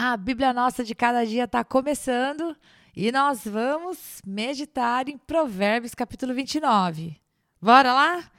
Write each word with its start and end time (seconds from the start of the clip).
A 0.00 0.16
Bíblia 0.16 0.52
Nossa 0.52 0.84
de 0.84 0.94
cada 0.94 1.26
dia 1.26 1.42
está 1.42 1.64
começando 1.64 2.56
e 2.96 3.10
nós 3.10 3.40
vamos 3.44 4.22
meditar 4.24 5.08
em 5.08 5.18
Provérbios 5.18 5.92
capítulo 5.92 6.32
29. 6.32 7.16
Bora 7.60 7.92
lá? 7.92 8.30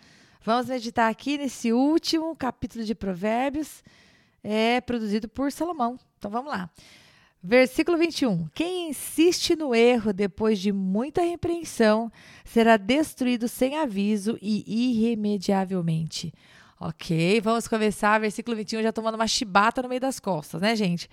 Vamos 0.42 0.70
meditar 0.70 1.12
aqui 1.12 1.38
nesse 1.38 1.74
último 1.74 2.34
capítulo 2.34 2.86
de 2.86 2.96
Provérbios, 2.96 3.84
é 4.42 4.80
produzido 4.80 5.28
por 5.28 5.52
Salomão. 5.52 6.00
Então 6.18 6.32
vamos 6.32 6.50
lá. 6.50 6.70
Versículo 7.44 7.98
21. 7.98 8.48
Quem 8.56 8.92
insiste 8.92 9.54
no 9.54 9.76
erro 9.76 10.14
depois 10.14 10.60
de 10.60 10.72
muita 10.72 11.22
repreensão 11.22 12.10
será 12.46 12.78
destruído 12.78 13.50
sem 13.50 13.76
aviso 13.76 14.38
e 14.42 14.64
irremediavelmente. 14.66 16.34
Ok, 16.80 17.42
vamos 17.42 17.68
começar. 17.68 18.18
Versículo 18.20 18.56
21, 18.56 18.82
já 18.82 18.94
tomando 18.94 19.16
uma 19.16 19.28
chibata 19.28 19.82
no 19.82 19.90
meio 19.90 20.00
das 20.00 20.22
costas, 20.22 20.62
né, 20.62 20.74
gente? 20.78 21.10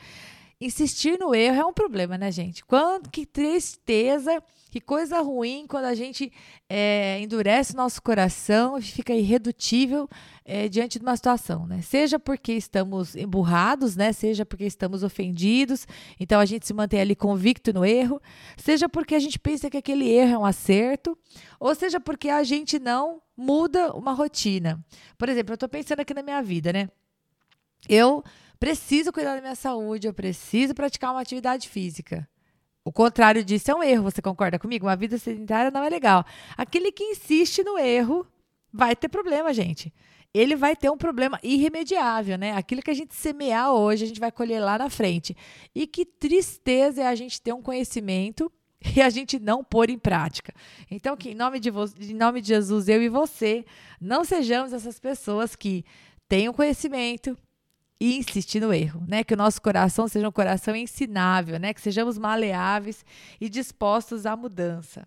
Insistir 0.60 1.18
no 1.18 1.34
erro 1.34 1.60
é 1.60 1.64
um 1.66 1.72
problema, 1.72 2.16
né, 2.16 2.30
gente? 2.32 2.64
Quando, 2.64 3.10
que 3.10 3.26
tristeza, 3.26 4.42
que 4.70 4.80
coisa 4.80 5.20
ruim 5.20 5.66
quando 5.66 5.84
a 5.84 5.94
gente 5.94 6.32
é, 6.68 7.20
endurece 7.20 7.74
o 7.74 7.76
nosso 7.76 8.00
coração 8.02 8.78
e 8.78 8.82
fica 8.82 9.14
irredutível 9.14 10.08
é, 10.44 10.68
diante 10.68 10.98
de 10.98 11.04
uma 11.04 11.16
situação, 11.16 11.66
né? 11.66 11.82
Seja 11.82 12.18
porque 12.18 12.52
estamos 12.52 13.14
emburrados, 13.14 13.96
né? 13.96 14.12
Seja 14.12 14.46
porque 14.46 14.64
estamos 14.64 15.02
ofendidos, 15.02 15.86
então 16.18 16.40
a 16.40 16.44
gente 16.44 16.66
se 16.66 16.72
mantém 16.72 17.00
ali 17.00 17.14
convicto 17.14 17.72
no 17.72 17.84
erro, 17.84 18.20
seja 18.56 18.88
porque 18.88 19.14
a 19.14 19.18
gente 19.18 19.38
pensa 19.38 19.68
que 19.68 19.76
aquele 19.76 20.10
erro 20.10 20.32
é 20.32 20.38
um 20.38 20.44
acerto, 20.44 21.16
ou 21.60 21.74
seja 21.74 22.00
porque 22.00 22.28
a 22.28 22.42
gente 22.42 22.78
não 22.78 23.20
muda 23.36 23.92
uma 23.92 24.12
rotina. 24.12 24.82
Por 25.18 25.28
exemplo, 25.28 25.52
eu 25.52 25.56
estou 25.56 25.68
pensando 25.68 26.00
aqui 26.00 26.14
na 26.14 26.22
minha 26.22 26.42
vida, 26.42 26.72
né? 26.72 26.88
Eu 27.88 28.24
preciso 28.58 29.12
cuidar 29.12 29.34
da 29.34 29.40
minha 29.40 29.54
saúde, 29.54 30.06
eu 30.06 30.14
preciso 30.14 30.74
praticar 30.74 31.12
uma 31.12 31.20
atividade 31.20 31.68
física. 31.68 32.28
O 32.84 32.92
contrário 32.92 33.44
disso 33.44 33.70
é 33.70 33.74
um 33.74 33.82
erro, 33.82 34.04
você 34.04 34.22
concorda 34.22 34.58
comigo? 34.58 34.86
Uma 34.86 34.94
vida 34.94 35.18
sedentária 35.18 35.70
não 35.72 35.82
é 35.82 35.88
legal. 35.88 36.24
Aquele 36.56 36.92
que 36.92 37.02
insiste 37.02 37.64
no 37.64 37.76
erro 37.76 38.26
vai 38.72 38.94
ter 38.94 39.08
problema, 39.08 39.52
gente. 39.52 39.92
Ele 40.32 40.54
vai 40.54 40.76
ter 40.76 40.90
um 40.90 40.96
problema 40.96 41.40
irremediável, 41.42 42.38
né? 42.38 42.52
Aquilo 42.52 42.82
que 42.82 42.90
a 42.90 42.94
gente 42.94 43.14
semear 43.14 43.72
hoje, 43.72 44.04
a 44.04 44.06
gente 44.06 44.20
vai 44.20 44.30
colher 44.30 44.60
lá 44.60 44.78
na 44.78 44.88
frente. 44.88 45.36
E 45.74 45.86
que 45.86 46.04
tristeza 46.04 47.02
é 47.02 47.06
a 47.06 47.14
gente 47.14 47.40
ter 47.40 47.52
um 47.52 47.62
conhecimento 47.62 48.52
e 48.94 49.00
a 49.00 49.10
gente 49.10 49.38
não 49.38 49.64
pôr 49.64 49.90
em 49.90 49.98
prática. 49.98 50.52
Então, 50.90 51.16
que 51.16 51.30
em 51.30 51.34
nome 51.34 51.58
de, 51.58 51.70
em 52.00 52.14
nome 52.14 52.40
de 52.40 52.48
Jesus, 52.48 52.88
eu 52.88 53.02
e 53.02 53.08
você, 53.08 53.64
não 54.00 54.24
sejamos 54.24 54.72
essas 54.72 55.00
pessoas 55.00 55.56
que 55.56 55.84
têm 56.28 56.48
o 56.48 56.54
conhecimento, 56.54 57.36
e 58.00 58.18
insistir 58.18 58.60
no 58.60 58.72
erro, 58.72 59.02
né? 59.06 59.24
Que 59.24 59.34
o 59.34 59.36
nosso 59.36 59.60
coração 59.60 60.06
seja 60.06 60.28
um 60.28 60.32
coração 60.32 60.76
ensinável, 60.76 61.58
né? 61.58 61.72
Que 61.72 61.80
sejamos 61.80 62.18
maleáveis 62.18 63.04
e 63.40 63.48
dispostos 63.48 64.26
à 64.26 64.36
mudança. 64.36 65.06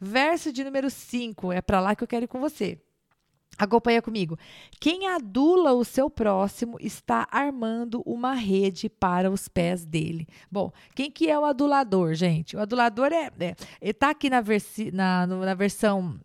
Verso 0.00 0.52
de 0.52 0.62
número 0.62 0.88
5, 0.88 1.52
é 1.52 1.60
para 1.60 1.80
lá 1.80 1.94
que 1.94 2.04
eu 2.04 2.08
quero 2.08 2.24
ir 2.24 2.28
com 2.28 2.40
você. 2.40 2.78
Acompanha 3.58 4.00
comigo. 4.00 4.38
Quem 4.80 5.06
adula 5.06 5.72
o 5.72 5.84
seu 5.84 6.08
próximo 6.08 6.78
está 6.80 7.28
armando 7.30 8.02
uma 8.06 8.32
rede 8.32 8.88
para 8.88 9.30
os 9.30 9.48
pés 9.48 9.84
dele. 9.84 10.26
Bom, 10.50 10.72
quem 10.94 11.10
que 11.10 11.28
é 11.28 11.38
o 11.38 11.44
adulador, 11.44 12.14
gente? 12.14 12.56
O 12.56 12.60
adulador 12.60 13.12
é, 13.12 13.30
é 13.38 13.54
está 13.82 14.10
aqui 14.10 14.30
na, 14.30 14.40
versi, 14.40 14.90
na, 14.90 15.26
na 15.26 15.54
versão 15.54 16.18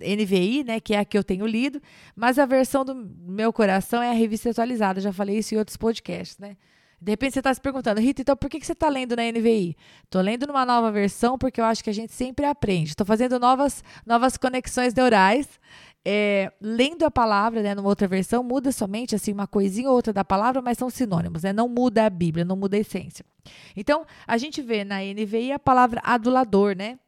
NVI, 0.00 0.64
né, 0.64 0.80
que 0.80 0.94
é 0.94 0.98
a 0.98 1.04
que 1.04 1.16
eu 1.16 1.24
tenho 1.24 1.46
lido, 1.46 1.80
mas 2.14 2.38
a 2.38 2.46
versão 2.46 2.84
do 2.84 2.94
meu 2.94 3.52
coração 3.52 4.02
é 4.02 4.10
a 4.10 4.14
revista 4.14 4.50
atualizada. 4.50 5.00
Já 5.00 5.12
falei 5.12 5.38
isso 5.38 5.54
em 5.54 5.58
outros 5.58 5.76
podcasts, 5.76 6.38
né? 6.38 6.56
De 7.00 7.12
repente 7.12 7.34
você 7.34 7.40
está 7.40 7.52
se 7.52 7.60
perguntando, 7.60 8.00
Rita, 8.00 8.22
então 8.22 8.36
por 8.36 8.48
que, 8.48 8.58
que 8.58 8.66
você 8.66 8.72
está 8.72 8.88
lendo 8.88 9.14
na 9.14 9.22
NVI? 9.30 9.76
Estou 10.04 10.22
lendo 10.22 10.46
numa 10.46 10.64
nova 10.64 10.90
versão 10.90 11.36
porque 11.36 11.60
eu 11.60 11.64
acho 11.64 11.84
que 11.84 11.90
a 11.90 11.92
gente 11.92 12.12
sempre 12.12 12.46
aprende. 12.46 12.90
Estou 12.90 13.06
fazendo 13.06 13.38
novas, 13.38 13.84
novas 14.06 14.36
conexões 14.36 14.94
neurais. 14.94 15.48
É, 16.08 16.52
lendo 16.60 17.04
a 17.04 17.10
palavra, 17.10 17.62
né, 17.62 17.74
numa 17.74 17.88
outra 17.88 18.06
versão, 18.06 18.42
muda 18.42 18.70
somente 18.70 19.14
assim 19.14 19.32
uma 19.32 19.46
coisinha 19.46 19.88
ou 19.88 19.96
outra 19.96 20.12
da 20.12 20.24
palavra, 20.24 20.62
mas 20.62 20.78
são 20.78 20.88
sinônimos, 20.88 21.42
né? 21.42 21.52
Não 21.52 21.68
muda 21.68 22.06
a 22.06 22.10
Bíblia, 22.10 22.44
não 22.44 22.54
muda 22.54 22.76
a 22.76 22.80
essência. 22.80 23.24
Então, 23.76 24.06
a 24.26 24.38
gente 24.38 24.62
vê 24.62 24.84
na 24.84 25.00
NVI 25.00 25.52
a 25.52 25.58
palavra 25.58 26.00
adulador, 26.04 26.76
né? 26.76 26.98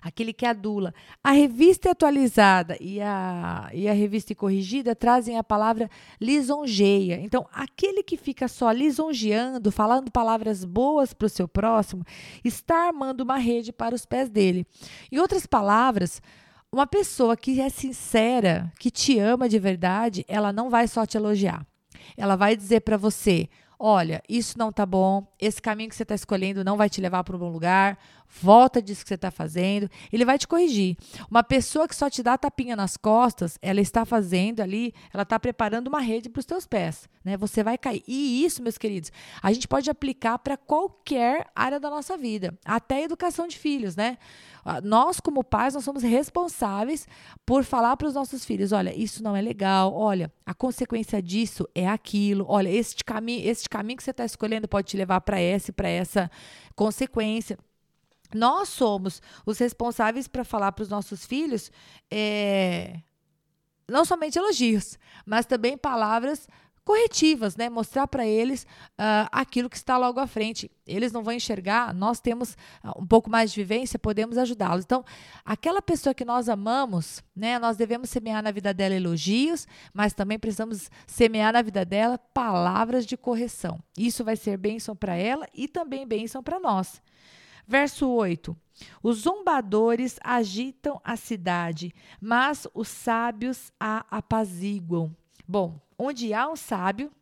Aquele 0.00 0.32
que 0.32 0.46
adula. 0.46 0.94
A 1.22 1.32
revista 1.32 1.90
atualizada 1.90 2.76
e 2.80 3.00
a, 3.00 3.70
e 3.72 3.88
a 3.88 3.92
revista 3.92 4.34
corrigida 4.34 4.94
trazem 4.94 5.38
a 5.38 5.44
palavra 5.44 5.90
lisonjeia. 6.20 7.20
Então, 7.20 7.46
aquele 7.52 8.02
que 8.02 8.16
fica 8.16 8.48
só 8.48 8.70
lisonjeando, 8.70 9.70
falando 9.70 10.10
palavras 10.10 10.64
boas 10.64 11.12
para 11.12 11.26
o 11.26 11.30
seu 11.30 11.46
próximo, 11.46 12.04
está 12.44 12.86
armando 12.88 13.22
uma 13.22 13.36
rede 13.36 13.72
para 13.72 13.94
os 13.94 14.06
pés 14.06 14.28
dele. 14.28 14.66
Em 15.10 15.18
outras 15.18 15.46
palavras, 15.46 16.22
uma 16.72 16.86
pessoa 16.86 17.36
que 17.36 17.60
é 17.60 17.68
sincera, 17.68 18.72
que 18.78 18.90
te 18.90 19.18
ama 19.18 19.48
de 19.48 19.58
verdade, 19.58 20.24
ela 20.28 20.52
não 20.52 20.70
vai 20.70 20.86
só 20.86 21.04
te 21.04 21.16
elogiar. 21.16 21.66
Ela 22.16 22.36
vai 22.36 22.56
dizer 22.56 22.80
para 22.80 22.96
você: 22.96 23.48
olha, 23.78 24.22
isso 24.28 24.58
não 24.58 24.70
tá 24.70 24.84
bom, 24.84 25.26
esse 25.38 25.60
caminho 25.60 25.88
que 25.88 25.96
você 25.96 26.02
está 26.02 26.14
escolhendo 26.14 26.62
não 26.62 26.76
vai 26.76 26.88
te 26.88 27.00
levar 27.00 27.24
para 27.24 27.34
um 27.34 27.38
bom 27.38 27.50
lugar, 27.50 27.98
volta 28.30 28.80
disso 28.80 29.02
que 29.02 29.08
você 29.08 29.14
está 29.14 29.30
fazendo, 29.30 29.90
ele 30.12 30.24
vai 30.24 30.38
te 30.38 30.46
corrigir. 30.46 30.96
Uma 31.30 31.42
pessoa 31.42 31.88
que 31.88 31.96
só 31.96 32.08
te 32.08 32.22
dá 32.22 32.38
tapinha 32.38 32.76
nas 32.76 32.96
costas, 32.96 33.58
ela 33.60 33.80
está 33.80 34.04
fazendo 34.04 34.60
ali, 34.60 34.94
ela 35.12 35.24
está 35.24 35.38
preparando 35.38 35.88
uma 35.88 36.00
rede 36.00 36.28
para 36.28 36.40
os 36.40 36.46
teus 36.46 36.66
pés, 36.66 37.08
né? 37.24 37.36
Você 37.36 37.62
vai 37.64 37.76
cair. 37.76 38.02
E 38.06 38.44
isso, 38.44 38.62
meus 38.62 38.78
queridos, 38.78 39.10
a 39.42 39.52
gente 39.52 39.66
pode 39.66 39.90
aplicar 39.90 40.38
para 40.38 40.56
qualquer 40.56 41.46
área 41.54 41.80
da 41.80 41.90
nossa 41.90 42.16
vida, 42.16 42.56
até 42.64 42.96
a 42.96 43.02
educação 43.02 43.48
de 43.48 43.58
filhos, 43.58 43.96
né? 43.96 44.16
Ah, 44.64 44.80
nós, 44.80 45.20
como 45.20 45.42
pais, 45.42 45.74
nós 45.74 45.84
somos 45.84 46.02
responsáveis 46.02 47.08
por 47.46 47.64
falar 47.64 47.96
para 47.96 48.08
os 48.08 48.14
nossos 48.14 48.44
filhos: 48.44 48.72
olha, 48.72 48.94
isso 48.94 49.22
não 49.22 49.34
é 49.34 49.40
legal, 49.40 49.92
olha, 49.92 50.30
a 50.44 50.54
consequência 50.54 51.22
disso 51.22 51.66
é 51.74 51.88
aquilo, 51.88 52.44
olha, 52.48 52.68
este 52.68 53.04
caminho, 53.04 53.48
este 53.48 53.68
caminho 53.68 53.96
que 53.96 54.04
você 54.04 54.10
está 54.10 54.24
escolhendo 54.24 54.68
pode 54.68 54.88
te 54.88 54.96
levar 54.96 55.20
para 55.22 55.40
essa 55.40 55.70
e 55.70 55.72
para 55.72 55.88
essa 55.88 56.30
consequência. 56.76 57.58
Nós 58.34 58.68
somos 58.68 59.20
os 59.44 59.58
responsáveis 59.58 60.28
para 60.28 60.44
falar 60.44 60.72
para 60.72 60.82
os 60.82 60.88
nossos 60.88 61.24
filhos 61.24 61.70
é, 62.10 63.00
não 63.88 64.04
somente 64.04 64.38
elogios, 64.38 64.98
mas 65.26 65.44
também 65.44 65.76
palavras 65.76 66.46
corretivas, 66.90 67.56
né? 67.56 67.68
Mostrar 67.68 68.08
para 68.08 68.26
eles 68.26 68.64
uh, 68.92 69.28
aquilo 69.30 69.68
que 69.68 69.76
está 69.76 69.96
logo 69.96 70.18
à 70.18 70.26
frente. 70.26 70.70
Eles 70.86 71.12
não 71.12 71.22
vão 71.22 71.32
enxergar, 71.32 71.94
nós 71.94 72.20
temos 72.20 72.54
uh, 72.82 73.00
um 73.00 73.06
pouco 73.06 73.30
mais 73.30 73.52
de 73.52 73.60
vivência, 73.60 73.98
podemos 73.98 74.38
ajudá-los. 74.38 74.84
Então, 74.84 75.04
aquela 75.44 75.82
pessoa 75.82 76.14
que 76.14 76.24
nós 76.24 76.48
amamos, 76.48 77.22
né? 77.36 77.58
Nós 77.58 77.76
devemos 77.76 78.10
semear 78.10 78.42
na 78.42 78.50
vida 78.50 78.72
dela 78.72 78.94
elogios, 78.94 79.68
mas 79.92 80.14
também 80.14 80.38
precisamos 80.38 80.90
semear 81.06 81.52
na 81.52 81.62
vida 81.62 81.84
dela 81.84 82.18
palavras 82.18 83.06
de 83.06 83.16
correção. 83.16 83.78
Isso 83.96 84.24
vai 84.24 84.36
ser 84.36 84.56
bênção 84.56 84.96
para 84.96 85.14
ela 85.14 85.46
e 85.54 85.68
também 85.68 86.06
bênção 86.06 86.42
para 86.42 86.58
nós. 86.58 87.00
Verso 87.70 88.08
8. 88.08 88.56
Os 89.00 89.18
zombadores 89.18 90.18
agitam 90.24 91.00
a 91.04 91.14
cidade, 91.14 91.94
mas 92.20 92.66
os 92.74 92.88
sábios 92.88 93.70
a 93.78 94.04
apaziguam. 94.10 95.14
Bom, 95.46 95.80
onde 95.96 96.34
há 96.34 96.48
um 96.48 96.56
sábio, 96.56 97.12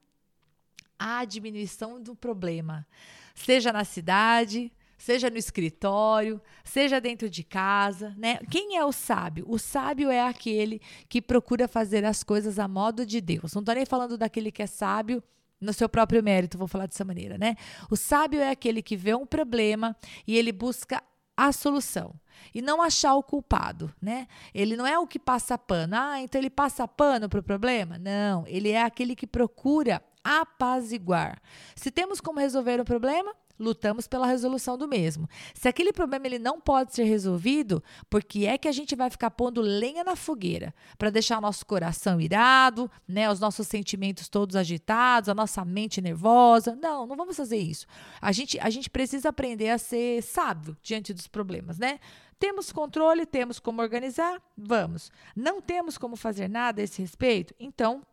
há 0.99 1.19
a 1.19 1.25
diminuição 1.27 2.03
do 2.03 2.17
problema, 2.17 2.87
seja 3.35 3.75
na 3.75 3.85
cidade, 3.85 4.73
seja 4.97 5.29
no 5.29 5.37
escritório, 5.37 6.41
seja 6.65 6.99
dentro 6.99 7.29
de 7.29 7.45
casa, 7.45 8.15
né? 8.17 8.39
Quem 8.51 8.79
é 8.79 8.85
o 8.87 8.91
sábio? 8.91 9.45
O 9.47 9.59
sábio 9.59 10.09
é 10.09 10.23
aquele 10.23 10.81
que 11.11 11.21
procura 11.21 11.69
fazer 11.69 12.07
as 12.07 12.23
coisas 12.23 12.59
a 12.59 12.67
modo 12.67 13.05
de 13.05 13.21
Deus. 13.21 13.53
Não 13.53 13.61
estou 13.61 13.75
nem 13.75 13.85
falando 13.85 14.17
daquele 14.17 14.51
que 14.51 14.63
é 14.63 14.67
sábio 14.67 15.23
no 15.61 15.73
seu 15.73 15.89
próprio 15.89 16.23
mérito, 16.23 16.59
vou 16.59 16.69
falar 16.69 16.87
dessa 16.87 17.05
maneira, 17.05 17.37
né? 17.37 17.57
O 17.91 17.97
sábio 17.97 18.41
é 18.41 18.51
aquele 18.51 18.83
que 18.83 18.97
vê 18.97 19.15
um 19.15 19.27
problema 19.27 19.97
e 20.27 20.37
ele 20.37 20.53
busca 20.53 21.03
a 21.37 21.53
solução 21.53 22.15
e 22.55 22.61
não 22.61 22.83
achar 22.83 23.15
o 23.15 23.23
culpado, 23.23 23.95
né? 24.01 24.27
Ele 24.55 24.77
não 24.77 24.87
é 24.87 24.99
o 24.99 25.07
que 25.07 25.19
passa 25.19 25.57
pano. 25.57 25.95
Ah, 25.97 26.21
então 26.21 26.41
ele 26.41 26.51
passa 26.51 26.87
pano 26.87 27.29
para 27.29 27.41
o 27.41 27.43
problema? 27.43 27.99
Não, 27.99 28.45
ele 28.47 28.71
é 28.71 28.83
aquele 28.83 29.15
que 29.15 29.27
procura 29.27 30.03
apaziguar. 30.23 31.41
Se 31.75 31.91
temos 31.91 32.21
como 32.21 32.41
resolver 32.41 32.81
o 32.81 32.85
problema, 32.85 33.35
lutamos 33.59 34.07
pela 34.07 34.27
resolução 34.27 34.79
do 34.79 34.87
mesmo. 34.87 35.29
Se 35.55 35.69
aquele 35.69 35.93
problema 35.93 36.27
ele 36.27 36.39
não 36.39 36.61
pode 36.61 36.95
ser 36.95 37.05
resolvido, 37.05 37.83
por 38.09 38.23
que 38.23 38.47
é 38.47 38.57
que 38.57 38.69
a 38.69 38.73
gente 38.73 38.95
vai 38.95 39.11
ficar 39.11 39.31
pondo 39.31 39.61
lenha 39.61 40.05
na 40.05 40.15
fogueira 40.15 40.75
para 40.97 41.11
deixar 41.11 41.41
nosso 41.41 41.67
coração 41.67 42.21
irado, 42.21 42.91
né, 43.07 43.31
os 43.31 43.41
nossos 43.41 43.67
sentimentos 43.67 44.29
todos 44.29 44.57
agitados, 44.57 45.29
a 45.29 45.35
nossa 45.35 45.65
mente 45.65 46.01
nervosa? 46.01 46.77
Não, 46.77 47.07
não 47.07 47.17
vamos 47.17 47.37
fazer 47.37 47.59
isso. 47.59 47.87
A 48.21 48.33
gente 48.33 48.59
a 48.61 48.71
gente 48.71 48.89
precisa 48.89 49.29
aprender 49.29 49.71
a 49.71 49.79
ser 49.79 50.23
sábio 50.23 50.77
diante 50.83 51.13
dos 51.13 51.27
problemas, 51.27 51.79
né? 51.79 51.99
Temos 52.39 52.71
controle, 52.71 53.27
temos 53.27 53.59
como 53.59 53.83
organizar, 53.83 54.41
vamos. 54.57 55.11
Não 55.35 55.61
temos 55.61 55.99
como 55.99 56.15
fazer 56.15 56.49
nada 56.49 56.81
a 56.81 56.85
esse 56.85 57.03
respeito, 57.03 57.53
então 57.59 58.07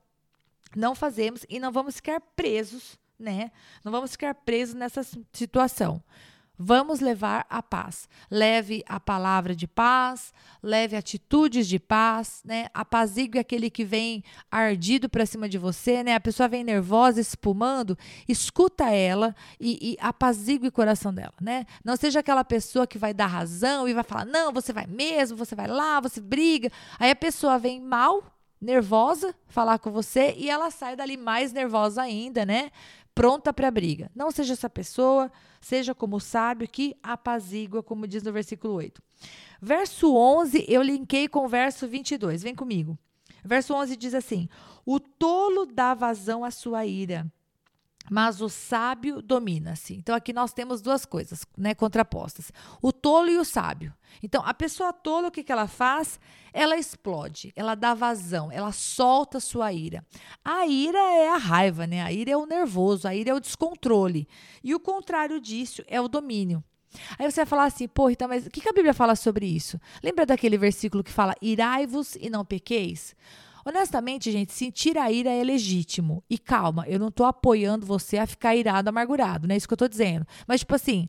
não 0.75 0.95
fazemos 0.95 1.45
e 1.47 1.59
não 1.59 1.71
vamos 1.71 1.97
ficar 1.97 2.19
presos 2.19 2.97
né? 3.19 3.51
Não 3.83 3.91
vamos 3.91 4.11
ficar 4.11 4.33
presos 4.35 4.75
nessa 4.75 5.01
situação. 5.31 6.01
Vamos 6.57 7.01
levar 7.01 7.45
a 7.49 7.61
paz. 7.61 8.07
Leve 8.31 8.81
a 8.87 8.97
palavra 8.97 9.53
de 9.53 9.67
paz, 9.67 10.33
leve 10.63 10.95
atitudes 10.95 11.67
de 11.67 11.77
paz, 11.77 12.41
né? 12.45 12.67
Apazigue 12.73 13.37
aquele 13.37 13.69
que 13.69 13.83
vem 13.83 14.23
ardido 14.49 15.09
para 15.09 15.25
cima 15.25 15.49
de 15.49 15.57
você, 15.57 16.01
né? 16.01 16.15
A 16.15 16.19
pessoa 16.19 16.47
vem 16.47 16.63
nervosa, 16.63 17.19
espumando, 17.19 17.97
escuta 18.27 18.89
ela 18.89 19.35
e, 19.59 19.91
e 19.91 19.97
apazigue 19.99 20.67
o 20.67 20.71
coração 20.71 21.13
dela, 21.13 21.33
né? 21.41 21.65
Não 21.83 21.97
seja 21.97 22.21
aquela 22.21 22.43
pessoa 22.43 22.87
que 22.87 22.97
vai 22.97 23.13
dar 23.13 23.27
razão 23.27 23.87
e 23.87 23.93
vai 23.93 24.03
falar: 24.03 24.25
"Não, 24.25 24.53
você 24.53 24.71
vai 24.71 24.87
mesmo, 24.87 25.35
você 25.37 25.55
vai 25.55 25.67
lá, 25.67 25.99
você 25.99 26.21
briga". 26.21 26.71
Aí 26.97 27.11
a 27.11 27.15
pessoa 27.15 27.59
vem 27.59 27.81
mal, 27.81 28.23
nervosa, 28.61 29.35
falar 29.47 29.77
com 29.77 29.91
você 29.91 30.33
e 30.37 30.49
ela 30.49 30.71
sai 30.71 30.95
dali 30.95 31.17
mais 31.17 31.51
nervosa 31.51 32.01
ainda, 32.01 32.45
né? 32.45 32.71
Pronta 33.15 33.53
para 33.53 33.69
a 33.69 33.71
briga. 33.71 34.11
Não 34.13 34.29
seja 34.29 34.53
essa 34.53 34.69
pessoa 34.69 35.31
seja 35.61 35.95
como 35.95 36.19
sábio 36.19 36.67
que 36.67 36.95
apazigua, 37.01 37.81
como 37.81 38.05
diz 38.05 38.21
no 38.21 38.31
versículo 38.31 38.75
8. 38.75 39.01
Verso 39.59 40.13
11, 40.13 40.65
eu 40.67 40.83
linkei 40.83 41.27
com 41.27 41.45
o 41.45 41.47
verso 41.47 41.87
22. 41.87 42.43
Vem 42.43 42.53
comigo. 42.53 42.99
Verso 43.43 43.73
11 43.73 43.95
diz 43.95 44.13
assim: 44.13 44.49
O 44.85 44.99
tolo 44.99 45.65
dá 45.65 45.93
vazão 45.93 46.43
à 46.43 46.51
sua 46.51 46.85
ira, 46.85 47.25
mas 48.09 48.41
o 48.41 48.49
sábio 48.49 49.21
domina-se. 49.21 49.95
Então 49.95 50.15
aqui 50.15 50.33
nós 50.33 50.53
temos 50.53 50.81
duas 50.81 51.05
coisas, 51.05 51.45
né, 51.57 51.73
contrapostas. 51.73 52.51
O 52.81 52.91
tolo 52.91 53.29
e 53.29 53.37
o 53.37 53.45
sábio. 53.45 53.93
Então 54.21 54.41
a 54.45 54.53
pessoa 54.53 54.93
tola 54.93 55.27
o 55.27 55.31
que, 55.31 55.43
que 55.43 55.51
ela 55.51 55.67
faz? 55.67 56.19
Ela 56.53 56.77
explode, 56.77 57.51
ela 57.55 57.75
dá 57.75 57.93
vazão, 57.93 58.51
ela 58.51 58.71
solta 58.71 59.39
sua 59.39 59.73
ira. 59.73 60.05
A 60.43 60.65
ira 60.65 60.99
é 60.99 61.29
a 61.29 61.37
raiva, 61.37 61.85
né? 61.85 62.01
A 62.01 62.11
ira 62.11 62.31
é 62.31 62.37
o 62.37 62.45
nervoso, 62.45 63.07
a 63.07 63.15
ira 63.15 63.31
é 63.31 63.33
o 63.33 63.39
descontrole. 63.39 64.27
E 64.63 64.73
o 64.73 64.79
contrário 64.79 65.41
disso 65.41 65.83
é 65.87 65.99
o 65.99 66.07
domínio. 66.07 66.63
Aí 67.19 67.29
você 67.29 67.41
vai 67.41 67.45
falar 67.45 67.65
assim, 67.65 67.87
pô, 67.87 68.09
então, 68.09 68.27
mas 68.27 68.45
o 68.45 68.49
que, 68.49 68.61
que 68.61 68.69
a 68.69 68.73
Bíblia 68.73 68.93
fala 68.93 69.15
sobre 69.15 69.45
isso? 69.45 69.79
Lembra 70.01 70.25
daquele 70.25 70.57
versículo 70.57 71.03
que 71.03 71.11
fala, 71.11 71.35
irai-vos 71.41 72.15
e 72.15 72.29
não 72.29 72.45
pequeis? 72.45 73.15
Honestamente, 73.67 74.31
gente, 74.31 74.53
sentir 74.53 74.95
a 74.95 75.11
ira 75.11 75.31
é 75.31 75.43
legítimo. 75.43 76.23
E 76.29 76.37
calma, 76.37 76.85
eu 76.87 76.99
não 76.99 77.09
tô 77.09 77.23
apoiando 77.23 77.83
você 77.83 78.19
a 78.19 78.27
ficar 78.27 78.55
irado, 78.55 78.89
amargurado, 78.89 79.47
não 79.47 79.55
é 79.55 79.57
isso 79.57 79.67
que 79.67 79.73
eu 79.73 79.77
tô 79.77 79.87
dizendo. 79.87 80.25
Mas, 80.47 80.59
tipo 80.59 80.75
assim, 80.75 81.07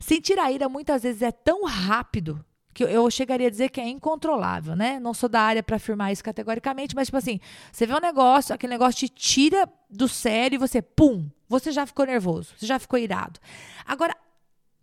sentir 0.00 0.38
a 0.38 0.50
ira 0.50 0.66
muitas 0.66 1.02
vezes 1.02 1.20
é 1.20 1.30
tão 1.30 1.64
rápido 1.66 2.42
que 2.72 2.84
eu 2.84 3.10
chegaria 3.10 3.48
a 3.48 3.50
dizer 3.50 3.68
que 3.68 3.80
é 3.80 3.88
incontrolável, 3.88 4.74
né? 4.74 4.98
Não 4.98 5.12
sou 5.12 5.28
da 5.28 5.42
área 5.42 5.62
para 5.62 5.76
afirmar 5.76 6.12
isso 6.12 6.24
categoricamente, 6.24 6.94
mas 6.94 7.08
tipo 7.08 7.18
assim, 7.18 7.38
você 7.70 7.84
vê 7.84 7.92
um 7.92 8.00
negócio, 8.00 8.54
aquele 8.54 8.72
negócio 8.72 9.06
te 9.06 9.08
tira 9.08 9.68
do 9.90 10.08
sério 10.08 10.54
e 10.54 10.58
você, 10.58 10.80
pum, 10.80 11.28
você 11.48 11.72
já 11.72 11.84
ficou 11.84 12.06
nervoso, 12.06 12.54
você 12.56 12.64
já 12.64 12.78
ficou 12.78 12.98
irado. 12.98 13.38
Agora, 13.84 14.16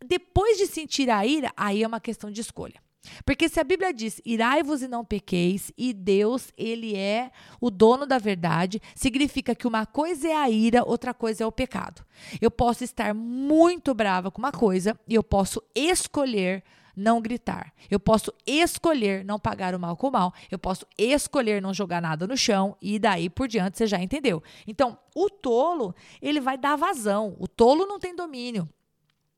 depois 0.06 0.58
de 0.58 0.68
sentir 0.68 1.10
a 1.10 1.26
ira, 1.26 1.52
aí 1.58 1.82
é 1.82 1.88
uma 1.88 2.00
questão 2.00 2.30
de 2.30 2.42
escolha. 2.42 2.80
Porque 3.26 3.50
se 3.50 3.60
a 3.60 3.64
Bíblia 3.64 3.94
diz, 3.94 4.22
irai-vos 4.26 4.82
e 4.82 4.88
não 4.88 5.04
pequeis, 5.04 5.72
e 5.78 5.94
Deus, 5.94 6.52
ele 6.58 6.96
é 6.96 7.32
o 7.60 7.70
dono 7.70 8.06
da 8.06 8.18
verdade, 8.18 8.82
significa 8.96 9.56
que 9.56 9.68
uma 9.68 9.86
coisa 9.86 10.28
é 10.28 10.36
a 10.36 10.50
ira, 10.50 10.84
outra 10.84 11.14
coisa 11.14 11.44
é 11.44 11.48
o 11.48 11.52
pecado. 11.52 12.06
Eu 12.42 12.52
posso 12.52 12.84
estar 12.84 13.14
muito 13.14 13.94
brava 13.94 14.32
com 14.32 14.40
uma 14.40 14.52
coisa 14.52 14.98
e 15.08 15.16
eu 15.16 15.24
posso 15.24 15.62
escolher 15.76 16.64
não 16.98 17.22
gritar. 17.22 17.72
Eu 17.92 18.00
posso 18.00 18.34
escolher 18.46 19.24
não 19.24 19.40
pagar 19.40 19.76
o 19.76 19.80
mal 19.80 19.96
com 19.96 20.08
o 20.08 20.12
mal. 20.12 20.34
Eu 20.50 20.58
posso 20.58 20.84
escolher 20.98 21.62
não 21.62 21.72
jogar 21.72 22.02
nada 22.02 22.26
no 22.26 22.36
chão 22.36 22.76
e 22.82 22.98
daí 22.98 23.30
por 23.30 23.48
diante 23.48 23.78
você 23.78 23.86
já 23.86 24.02
entendeu. 24.02 24.42
Então, 24.66 24.98
o 25.16 25.30
tolo, 25.30 25.94
ele 26.20 26.42
vai 26.42 26.58
dar 26.58 26.76
vazão. 26.76 27.36
O 27.40 27.48
tolo 27.48 27.86
não 27.86 28.00
tem 28.00 28.16
domínio. 28.16 28.68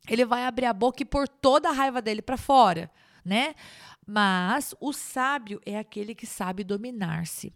Ele 0.07 0.23
vai 0.23 0.45
abrir 0.45 0.65
a 0.65 0.73
boca 0.73 1.03
e 1.03 1.05
pôr 1.05 1.27
toda 1.27 1.67
a 1.67 1.73
raiva 1.73 2.01
dele 2.01 2.21
para 2.21 2.37
fora 2.37 2.89
né? 3.29 3.53
Mas 4.05 4.73
o 4.81 4.91
sábio 4.91 5.61
é 5.65 5.77
aquele 5.77 6.15
que 6.15 6.25
sabe 6.25 6.63
dominar-se. 6.63 7.53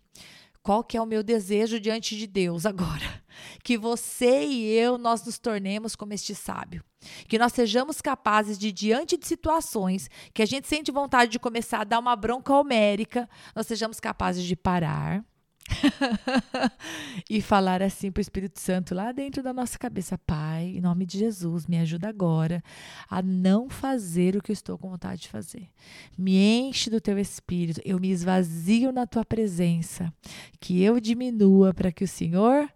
Qual 0.62 0.82
que 0.82 0.96
é 0.96 1.02
o 1.02 1.06
meu 1.06 1.22
desejo 1.22 1.78
diante 1.78 2.16
de 2.16 2.26
Deus 2.26 2.66
agora? 2.66 3.22
Que 3.64 3.78
você 3.78 4.46
e 4.46 4.70
eu 4.78 4.98
nós 4.98 5.26
nos 5.26 5.40
tornemos 5.40 5.96
como 5.96 6.14
este 6.14 6.36
sábio. 6.36 6.84
Que 7.28 7.40
nós 7.40 7.52
sejamos 7.52 8.00
capazes 8.00 8.60
de 8.60 8.72
diante 8.72 9.18
de 9.18 9.26
situações 9.26 10.10
que 10.34 10.42
a 10.44 10.46
gente 10.46 10.68
sente 10.68 10.92
vontade 10.92 11.32
de 11.32 11.40
começar 11.40 11.82
a 11.82 11.84
dar 11.84 12.00
uma 12.00 12.16
bronca 12.16 12.54
homérica, 12.54 13.28
nós 13.56 13.66
sejamos 13.66 14.00
capazes 14.00 14.44
de 14.44 14.56
parar, 14.56 15.26
e 17.30 17.42
falar 17.42 17.82
assim 17.82 18.12
para 18.12 18.20
o 18.20 18.22
Espírito 18.22 18.60
Santo 18.60 18.94
lá 18.94 19.12
dentro 19.12 19.42
da 19.42 19.54
nossa 19.54 19.78
cabeça: 19.78 20.18
Pai, 20.18 20.74
em 20.76 20.82
nome 20.82 21.06
de 21.06 21.18
Jesus, 21.18 21.66
me 21.66 21.78
ajuda 21.78 22.10
agora 22.10 22.64
a 23.10 23.22
não 23.22 23.70
fazer 23.70 24.36
o 24.36 24.42
que 24.42 24.52
eu 24.52 24.54
estou 24.54 24.78
com 24.78 24.90
vontade 24.90 25.24
de 25.24 25.30
fazer. 25.30 25.70
Me 26.18 26.36
enche 26.36 26.90
do 26.90 27.00
teu 27.00 27.18
Espírito, 27.18 27.82
eu 27.86 28.00
me 28.00 28.10
esvazio 28.10 28.92
na 28.92 29.08
tua 29.08 29.26
presença, 29.26 30.14
que 30.60 30.82
eu 30.82 31.00
diminua 31.00 31.74
para 31.74 31.92
que 31.92 32.04
o 32.04 32.08
Senhor 32.08 32.70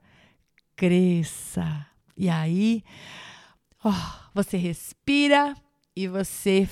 cresça. 0.76 1.86
E 2.16 2.30
aí, 2.30 2.84
oh, 3.84 3.92
você 4.34 4.58
respira 4.58 5.56
e 5.96 6.08
você 6.08 6.68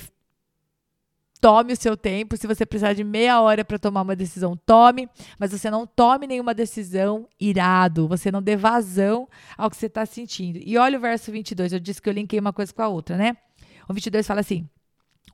tome 1.40 1.72
o 1.72 1.76
seu 1.76 1.96
tempo. 1.96 2.36
Se 2.36 2.46
você 2.46 2.64
precisar 2.66 2.92
de 2.92 3.04
meia 3.04 3.40
hora 3.40 3.64
para 3.64 3.78
tomar 3.78 4.02
uma 4.02 4.16
decisão, 4.16 4.56
tome. 4.56 5.08
Mas 5.38 5.52
você 5.52 5.70
não 5.70 5.86
tome 5.86 6.26
nenhuma 6.26 6.54
decisão 6.54 7.28
irado. 7.40 8.08
Você 8.08 8.30
não 8.30 8.42
dê 8.42 8.56
vazão 8.56 9.28
ao 9.56 9.70
que 9.70 9.76
você 9.76 9.86
está 9.86 10.04
sentindo. 10.06 10.58
E 10.62 10.76
olha 10.76 10.98
o 10.98 11.00
verso 11.00 11.30
22. 11.30 11.72
Eu 11.72 11.80
disse 11.80 12.00
que 12.00 12.08
eu 12.08 12.12
linkei 12.12 12.38
uma 12.38 12.52
coisa 12.52 12.72
com 12.72 12.82
a 12.82 12.88
outra, 12.88 13.16
né? 13.16 13.36
O 13.88 13.94
22 13.94 14.26
fala 14.26 14.40
assim: 14.40 14.68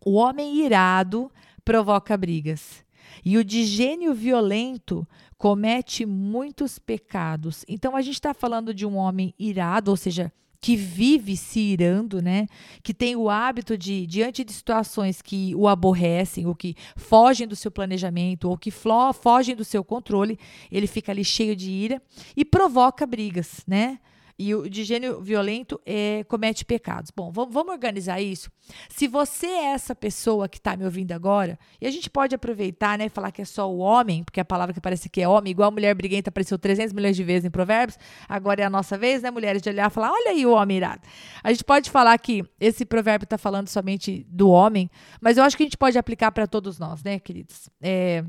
O 0.04 0.14
homem 0.14 0.64
irado 0.64 1.30
provoca 1.64 2.16
brigas. 2.16 2.84
E 3.24 3.36
o 3.36 3.44
de 3.44 3.64
gênio 3.64 4.14
violento 4.14 5.06
comete 5.36 6.06
muitos 6.06 6.78
pecados. 6.78 7.64
Então 7.68 7.96
a 7.96 8.02
gente 8.02 8.14
está 8.14 8.32
falando 8.32 8.72
de 8.72 8.86
um 8.86 8.96
homem 8.96 9.34
irado, 9.38 9.90
ou 9.90 9.96
seja, 9.96 10.32
que 10.62 10.76
vive 10.76 11.36
se 11.36 11.58
irando, 11.58 12.22
né? 12.22 12.46
Que 12.84 12.94
tem 12.94 13.16
o 13.16 13.28
hábito 13.28 13.76
de, 13.76 14.06
diante 14.06 14.44
de 14.44 14.52
situações 14.52 15.20
que 15.20 15.52
o 15.56 15.66
aborrecem, 15.66 16.46
ou 16.46 16.54
que 16.54 16.76
fogem 16.96 17.48
do 17.48 17.56
seu 17.56 17.68
planejamento, 17.68 18.48
ou 18.48 18.56
que 18.56 18.70
fogem 18.70 19.56
do 19.56 19.64
seu 19.64 19.82
controle, 19.82 20.38
ele 20.70 20.86
fica 20.86 21.10
ali 21.10 21.24
cheio 21.24 21.56
de 21.56 21.68
ira 21.68 22.00
e 22.36 22.44
provoca 22.44 23.04
brigas, 23.04 23.64
né? 23.66 23.98
E 24.38 24.54
o 24.54 24.68
de 24.68 24.84
gênero 24.84 25.20
violento 25.20 25.80
é, 25.84 26.24
comete 26.24 26.64
pecados. 26.64 27.10
Bom, 27.14 27.30
vamos, 27.30 27.52
vamos 27.52 27.72
organizar 27.72 28.20
isso. 28.20 28.50
Se 28.88 29.06
você 29.06 29.46
é 29.46 29.64
essa 29.72 29.94
pessoa 29.94 30.48
que 30.48 30.58
está 30.58 30.76
me 30.76 30.84
ouvindo 30.84 31.12
agora, 31.12 31.58
e 31.80 31.86
a 31.86 31.90
gente 31.90 32.08
pode 32.08 32.34
aproveitar, 32.34 32.98
né, 32.98 33.08
falar 33.08 33.30
que 33.30 33.42
é 33.42 33.44
só 33.44 33.70
o 33.70 33.78
homem, 33.78 34.24
porque 34.24 34.40
a 34.40 34.44
palavra 34.44 34.72
que 34.72 34.80
parece 34.80 35.08
que 35.08 35.20
é 35.20 35.28
homem, 35.28 35.50
igual 35.50 35.68
a 35.68 35.70
mulher 35.70 35.94
briguenta 35.94 36.30
apareceu 36.30 36.58
300 36.58 36.92
milhões 36.92 37.16
de 37.16 37.24
vezes 37.24 37.44
em 37.44 37.50
Provérbios, 37.50 37.98
agora 38.28 38.62
é 38.62 38.64
a 38.64 38.70
nossa 38.70 38.96
vez, 38.96 39.22
né, 39.22 39.30
mulheres, 39.30 39.62
de 39.62 39.68
olhar 39.68 39.90
e 39.90 39.94
falar: 39.94 40.10
olha 40.10 40.30
aí 40.30 40.46
o 40.46 40.52
homem 40.52 40.76
irado. 40.76 41.02
A 41.42 41.50
gente 41.52 41.64
pode 41.64 41.90
falar 41.90 42.16
que 42.18 42.44
esse 42.60 42.84
provérbio 42.84 43.24
está 43.24 43.38
falando 43.38 43.68
somente 43.68 44.26
do 44.28 44.48
homem, 44.50 44.90
mas 45.20 45.36
eu 45.36 45.44
acho 45.44 45.56
que 45.56 45.62
a 45.62 45.66
gente 45.66 45.78
pode 45.78 45.98
aplicar 45.98 46.32
para 46.32 46.46
todos 46.46 46.78
nós, 46.78 47.02
né, 47.02 47.18
queridos? 47.18 47.68
É, 47.80 48.24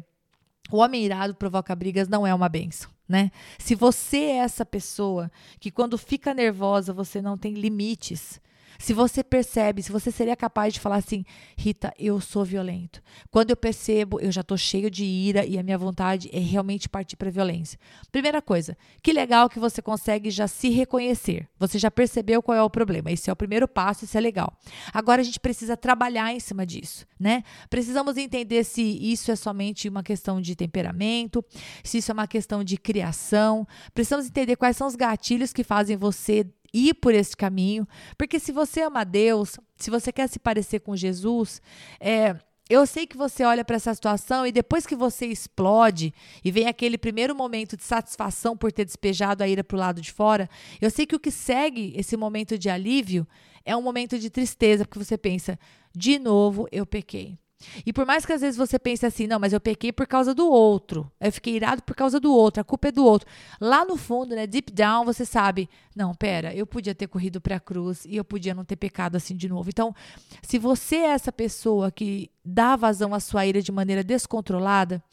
o 0.71 0.77
homem 0.77 1.03
irado 1.03 1.35
provoca 1.35 1.75
brigas 1.75 2.07
não 2.07 2.25
é 2.25 2.33
uma 2.33 2.49
benção 2.49 2.89
né? 3.13 3.29
Se 3.59 3.75
você 3.75 4.17
é 4.17 4.37
essa 4.37 4.65
pessoa 4.65 5.31
que 5.59 5.69
quando 5.69 5.99
fica 5.99 6.33
nervosa 6.33 6.91
você 6.91 7.21
não 7.21 7.37
tem 7.37 7.53
limites, 7.53 8.41
se 8.77 8.93
você 8.93 9.23
percebe, 9.23 9.81
se 9.81 9.91
você 9.91 10.11
seria 10.11 10.35
capaz 10.35 10.73
de 10.73 10.79
falar 10.79 10.97
assim, 10.97 11.23
Rita, 11.57 11.93
eu 11.97 12.19
sou 12.19 12.43
violento. 12.43 13.01
Quando 13.31 13.51
eu 13.51 13.57
percebo, 13.57 14.19
eu 14.19 14.31
já 14.31 14.41
estou 14.41 14.57
cheio 14.57 14.89
de 14.89 15.03
ira 15.03 15.45
e 15.45 15.57
a 15.57 15.63
minha 15.63 15.77
vontade 15.77 16.29
é 16.33 16.39
realmente 16.39 16.89
partir 16.89 17.15
para 17.15 17.29
violência. 17.29 17.79
Primeira 18.11 18.41
coisa, 18.41 18.77
que 19.01 19.13
legal 19.13 19.49
que 19.49 19.59
você 19.59 19.81
consegue 19.81 20.29
já 20.29 20.47
se 20.47 20.69
reconhecer. 20.69 21.47
Você 21.59 21.79
já 21.79 21.89
percebeu 21.89 22.41
qual 22.41 22.57
é 22.57 22.61
o 22.61 22.69
problema. 22.69 23.11
Esse 23.11 23.29
é 23.29 23.33
o 23.33 23.35
primeiro 23.35 23.67
passo, 23.67 24.05
isso 24.05 24.17
é 24.17 24.21
legal. 24.21 24.57
Agora 24.93 25.21
a 25.21 25.23
gente 25.23 25.39
precisa 25.39 25.77
trabalhar 25.77 26.33
em 26.33 26.39
cima 26.39 26.65
disso, 26.65 27.05
né? 27.19 27.43
Precisamos 27.69 28.17
entender 28.17 28.63
se 28.63 28.81
isso 28.81 29.31
é 29.31 29.35
somente 29.35 29.87
uma 29.87 30.03
questão 30.03 30.41
de 30.41 30.55
temperamento, 30.55 31.43
se 31.83 31.97
isso 31.97 32.11
é 32.11 32.13
uma 32.13 32.27
questão 32.27 32.63
de 32.63 32.77
criação. 32.77 33.67
Precisamos 33.93 34.27
entender 34.27 34.55
quais 34.55 34.77
são 34.77 34.87
os 34.87 34.95
gatilhos 34.95 35.53
que 35.53 35.63
fazem 35.63 35.97
você 35.97 36.45
ir 36.73 36.95
por 36.95 37.13
esse 37.13 37.37
caminho. 37.37 37.87
Porque 38.17 38.39
se 38.39 38.51
você 38.51 38.81
ama 38.81 39.03
Deus, 39.03 39.59
se 39.77 39.89
você 39.89 40.11
quer 40.11 40.27
se 40.27 40.39
parecer 40.39 40.79
com 40.79 40.95
Jesus, 40.95 41.61
é, 41.99 42.35
eu 42.69 42.85
sei 42.87 43.05
que 43.05 43.17
você 43.17 43.43
olha 43.43 43.63
para 43.63 43.75
essa 43.75 43.93
situação 43.93 44.47
e 44.47 44.51
depois 44.51 44.87
que 44.87 44.95
você 44.95 45.27
explode 45.27 46.13
e 46.43 46.51
vem 46.51 46.67
aquele 46.67 46.97
primeiro 46.97 47.35
momento 47.35 47.75
de 47.75 47.83
satisfação 47.83 48.55
por 48.55 48.71
ter 48.71 48.85
despejado 48.85 49.43
a 49.43 49.47
ira 49.47 49.63
para 49.63 49.75
o 49.75 49.79
lado 49.79 50.01
de 50.01 50.11
fora, 50.11 50.49
eu 50.81 50.89
sei 50.89 51.05
que 51.05 51.15
o 51.15 51.19
que 51.19 51.31
segue 51.31 51.93
esse 51.95 52.15
momento 52.15 52.57
de 52.57 52.69
alívio 52.69 53.27
é 53.65 53.75
um 53.75 53.81
momento 53.81 54.17
de 54.17 54.29
tristeza, 54.29 54.85
porque 54.85 55.03
você 55.03 55.17
pensa, 55.17 55.59
de 55.95 56.17
novo 56.17 56.67
eu 56.71 56.85
pequei. 56.85 57.37
E 57.85 57.93
por 57.93 58.05
mais 58.05 58.25
que 58.25 58.33
às 58.33 58.41
vezes 58.41 58.57
você 58.57 58.77
pense 58.77 59.05
assim, 59.05 59.27
não, 59.27 59.39
mas 59.39 59.53
eu 59.53 59.59
pequei 59.59 59.91
por 59.91 60.05
causa 60.05 60.33
do 60.33 60.47
outro, 60.47 61.09
eu 61.19 61.31
fiquei 61.31 61.55
irado 61.55 61.81
por 61.83 61.95
causa 61.95 62.19
do 62.19 62.33
outro, 62.33 62.61
a 62.61 62.63
culpa 62.63 62.89
é 62.89 62.91
do 62.91 63.05
outro. 63.05 63.27
Lá 63.59 63.85
no 63.85 63.95
fundo, 63.95 64.35
né, 64.35 64.45
deep 64.45 64.71
down, 64.71 65.05
você 65.05 65.25
sabe, 65.25 65.69
não, 65.95 66.13
pera, 66.13 66.53
eu 66.53 66.65
podia 66.67 66.93
ter 66.93 67.07
corrido 67.07 67.39
para 67.39 67.55
a 67.55 67.59
cruz 67.59 68.05
e 68.05 68.15
eu 68.15 68.23
podia 68.23 68.53
não 68.53 68.65
ter 68.65 68.75
pecado 68.75 69.15
assim 69.15 69.35
de 69.35 69.47
novo. 69.47 69.69
Então, 69.69 69.95
se 70.41 70.59
você 70.59 70.97
é 70.97 71.11
essa 71.11 71.31
pessoa 71.31 71.91
que 71.91 72.29
dá 72.43 72.75
vazão 72.75 73.13
à 73.13 73.19
sua 73.19 73.45
ira 73.45 73.61
de 73.61 73.71
maneira 73.71 74.03
descontrolada, 74.03 75.03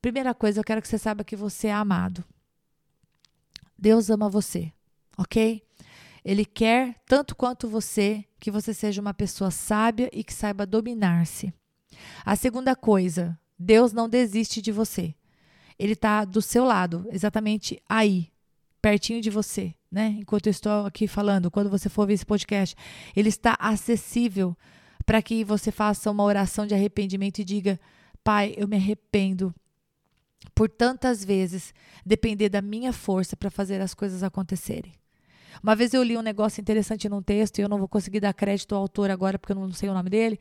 primeira 0.00 0.34
coisa, 0.34 0.60
eu 0.60 0.64
quero 0.64 0.82
que 0.82 0.88
você 0.88 0.98
saiba 0.98 1.24
que 1.24 1.36
você 1.36 1.68
é 1.68 1.72
amado. 1.72 2.24
Deus 3.78 4.10
ama 4.10 4.28
você, 4.28 4.72
ok? 5.16 5.62
Ele 6.24 6.44
quer, 6.44 6.96
tanto 7.06 7.36
quanto 7.36 7.68
você, 7.68 8.24
que 8.40 8.50
você 8.50 8.74
seja 8.74 9.00
uma 9.00 9.14
pessoa 9.14 9.50
sábia 9.50 10.10
e 10.12 10.24
que 10.24 10.32
saiba 10.32 10.66
dominar-se. 10.66 11.54
A 12.24 12.36
segunda 12.36 12.74
coisa, 12.74 13.38
Deus 13.58 13.92
não 13.92 14.08
desiste 14.08 14.60
de 14.60 14.72
você. 14.72 15.14
Ele 15.78 15.92
está 15.92 16.24
do 16.24 16.40
seu 16.40 16.64
lado, 16.64 17.06
exatamente 17.10 17.80
aí, 17.88 18.32
pertinho 18.80 19.20
de 19.20 19.30
você, 19.30 19.74
né? 19.90 20.16
Enquanto 20.18 20.46
eu 20.46 20.50
estou 20.50 20.86
aqui 20.86 21.06
falando, 21.06 21.50
quando 21.50 21.68
você 21.68 21.88
for 21.88 22.06
ver 22.06 22.14
esse 22.14 22.24
podcast, 22.24 22.74
ele 23.14 23.28
está 23.28 23.56
acessível 23.58 24.56
para 25.04 25.20
que 25.22 25.44
você 25.44 25.70
faça 25.70 26.10
uma 26.10 26.24
oração 26.24 26.66
de 26.66 26.74
arrependimento 26.74 27.38
e 27.38 27.44
diga: 27.44 27.78
Pai, 28.24 28.54
eu 28.56 28.66
me 28.66 28.76
arrependo 28.76 29.54
por 30.54 30.68
tantas 30.68 31.24
vezes 31.24 31.74
depender 32.04 32.48
da 32.48 32.62
minha 32.62 32.92
força 32.92 33.36
para 33.36 33.50
fazer 33.50 33.80
as 33.80 33.94
coisas 33.94 34.22
acontecerem. 34.22 34.94
Uma 35.62 35.74
vez 35.74 35.94
eu 35.94 36.02
li 36.02 36.16
um 36.16 36.22
negócio 36.22 36.60
interessante 36.60 37.08
num 37.08 37.22
texto, 37.22 37.58
e 37.58 37.62
eu 37.62 37.68
não 37.68 37.78
vou 37.78 37.88
conseguir 37.88 38.20
dar 38.20 38.32
crédito 38.32 38.74
ao 38.74 38.82
autor 38.82 39.10
agora 39.10 39.38
porque 39.38 39.52
eu 39.52 39.56
não 39.56 39.72
sei 39.72 39.88
o 39.88 39.94
nome 39.94 40.10
dele, 40.10 40.38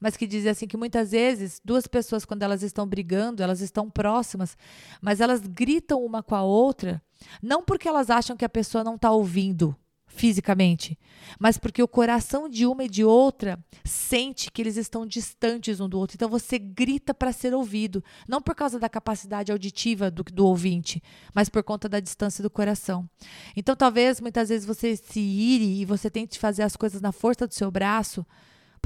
mas 0.00 0.16
que 0.16 0.26
dizia 0.26 0.50
assim 0.50 0.66
que 0.66 0.76
muitas 0.76 1.10
vezes 1.10 1.60
duas 1.64 1.86
pessoas 1.86 2.24
quando 2.24 2.42
elas 2.42 2.62
estão 2.62 2.86
brigando, 2.86 3.42
elas 3.42 3.60
estão 3.60 3.90
próximas, 3.90 4.56
mas 5.00 5.20
elas 5.20 5.40
gritam 5.40 6.04
uma 6.04 6.22
com 6.22 6.34
a 6.34 6.42
outra, 6.42 7.02
não 7.42 7.62
porque 7.62 7.88
elas 7.88 8.10
acham 8.10 8.36
que 8.36 8.44
a 8.44 8.48
pessoa 8.48 8.84
não 8.84 8.96
está 8.96 9.10
ouvindo, 9.10 9.76
fisicamente, 10.16 10.98
mas 11.38 11.58
porque 11.58 11.82
o 11.82 11.88
coração 11.88 12.48
de 12.48 12.66
uma 12.66 12.84
e 12.84 12.88
de 12.88 13.04
outra 13.04 13.62
sente 13.84 14.50
que 14.50 14.62
eles 14.62 14.76
estão 14.76 15.06
distantes 15.06 15.78
um 15.78 15.88
do 15.88 15.98
outro. 15.98 16.16
Então 16.16 16.28
você 16.28 16.58
grita 16.58 17.12
para 17.12 17.32
ser 17.32 17.54
ouvido, 17.54 18.02
não 18.26 18.40
por 18.40 18.54
causa 18.54 18.78
da 18.78 18.88
capacidade 18.88 19.52
auditiva 19.52 20.10
do, 20.10 20.24
do 20.24 20.46
ouvinte, 20.46 21.02
mas 21.34 21.48
por 21.48 21.62
conta 21.62 21.88
da 21.88 22.00
distância 22.00 22.42
do 22.42 22.50
coração. 22.50 23.08
Então 23.54 23.76
talvez 23.76 24.20
muitas 24.20 24.48
vezes 24.48 24.66
você 24.66 24.96
se 24.96 25.20
ire 25.20 25.80
e 25.80 25.84
você 25.84 26.10
tente 26.10 26.38
fazer 26.38 26.62
as 26.62 26.74
coisas 26.74 27.00
na 27.00 27.12
força 27.12 27.46
do 27.46 27.54
seu 27.54 27.70
braço 27.70 28.26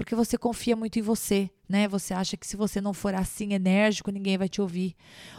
porque 0.01 0.15
você 0.15 0.39
confia 0.39 0.75
muito 0.75 0.99
em 0.99 1.03
você, 1.03 1.51
né? 1.71 1.87
Você 1.87 2.13
acha 2.13 2.37
que 2.37 2.45
se 2.45 2.57
você 2.57 2.81
não 2.81 2.93
for 2.93 3.15
assim 3.15 3.53
enérgico, 3.53 4.11
ninguém 4.11 4.37
vai 4.37 4.49
te 4.49 4.61
ouvir. 4.61 4.97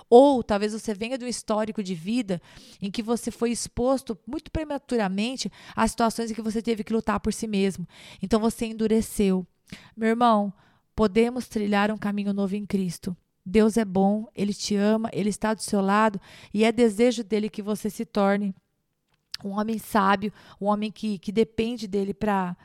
Ou 0.10 0.42
talvez 0.42 0.72
você 0.72 0.94
venha 0.94 1.18
de 1.18 1.26
um 1.26 1.28
histórico 1.28 1.84
de 1.84 1.94
vida 1.94 2.42
em 2.82 2.90
que 2.90 3.04
você 3.04 3.30
foi 3.30 3.52
exposto 3.52 4.18
muito 4.26 4.50
prematuramente 4.50 5.52
a 5.76 5.86
situações 5.86 6.32
em 6.32 6.34
que 6.34 6.42
você 6.42 6.62
teve 6.62 6.86
que 6.86 6.94
lutar 6.94 7.20
por 7.20 7.34
si 7.34 7.48
mesmo. 7.48 7.86
Então 8.22 8.40
você 8.40 8.66
endureceu. 8.66 9.46
Meu 9.96 10.08
irmão, 10.08 10.54
podemos 10.96 11.50
trilhar 11.50 11.92
um 11.92 11.98
caminho 11.98 12.34
novo 12.34 12.56
em 12.56 12.66
Cristo. 12.66 13.16
Deus 13.46 13.76
é 13.76 13.84
bom, 13.84 14.26
Ele 14.34 14.54
te 14.54 14.74
ama, 14.76 15.10
Ele 15.12 15.30
está 15.30 15.54
do 15.54 15.62
seu 15.62 15.82
lado 15.82 16.22
e 16.54 16.64
é 16.64 16.72
desejo 16.72 17.26
dele 17.26 17.50
que 17.50 17.62
você 17.62 17.90
se 17.90 18.06
torne 18.06 18.56
um 19.44 19.60
homem 19.60 19.78
sábio, 19.78 20.32
um 20.62 20.68
homem 20.68 20.92
que, 20.92 21.20
que 21.20 21.32
depende 21.32 21.88
dele 21.88 22.14
para 22.14 22.56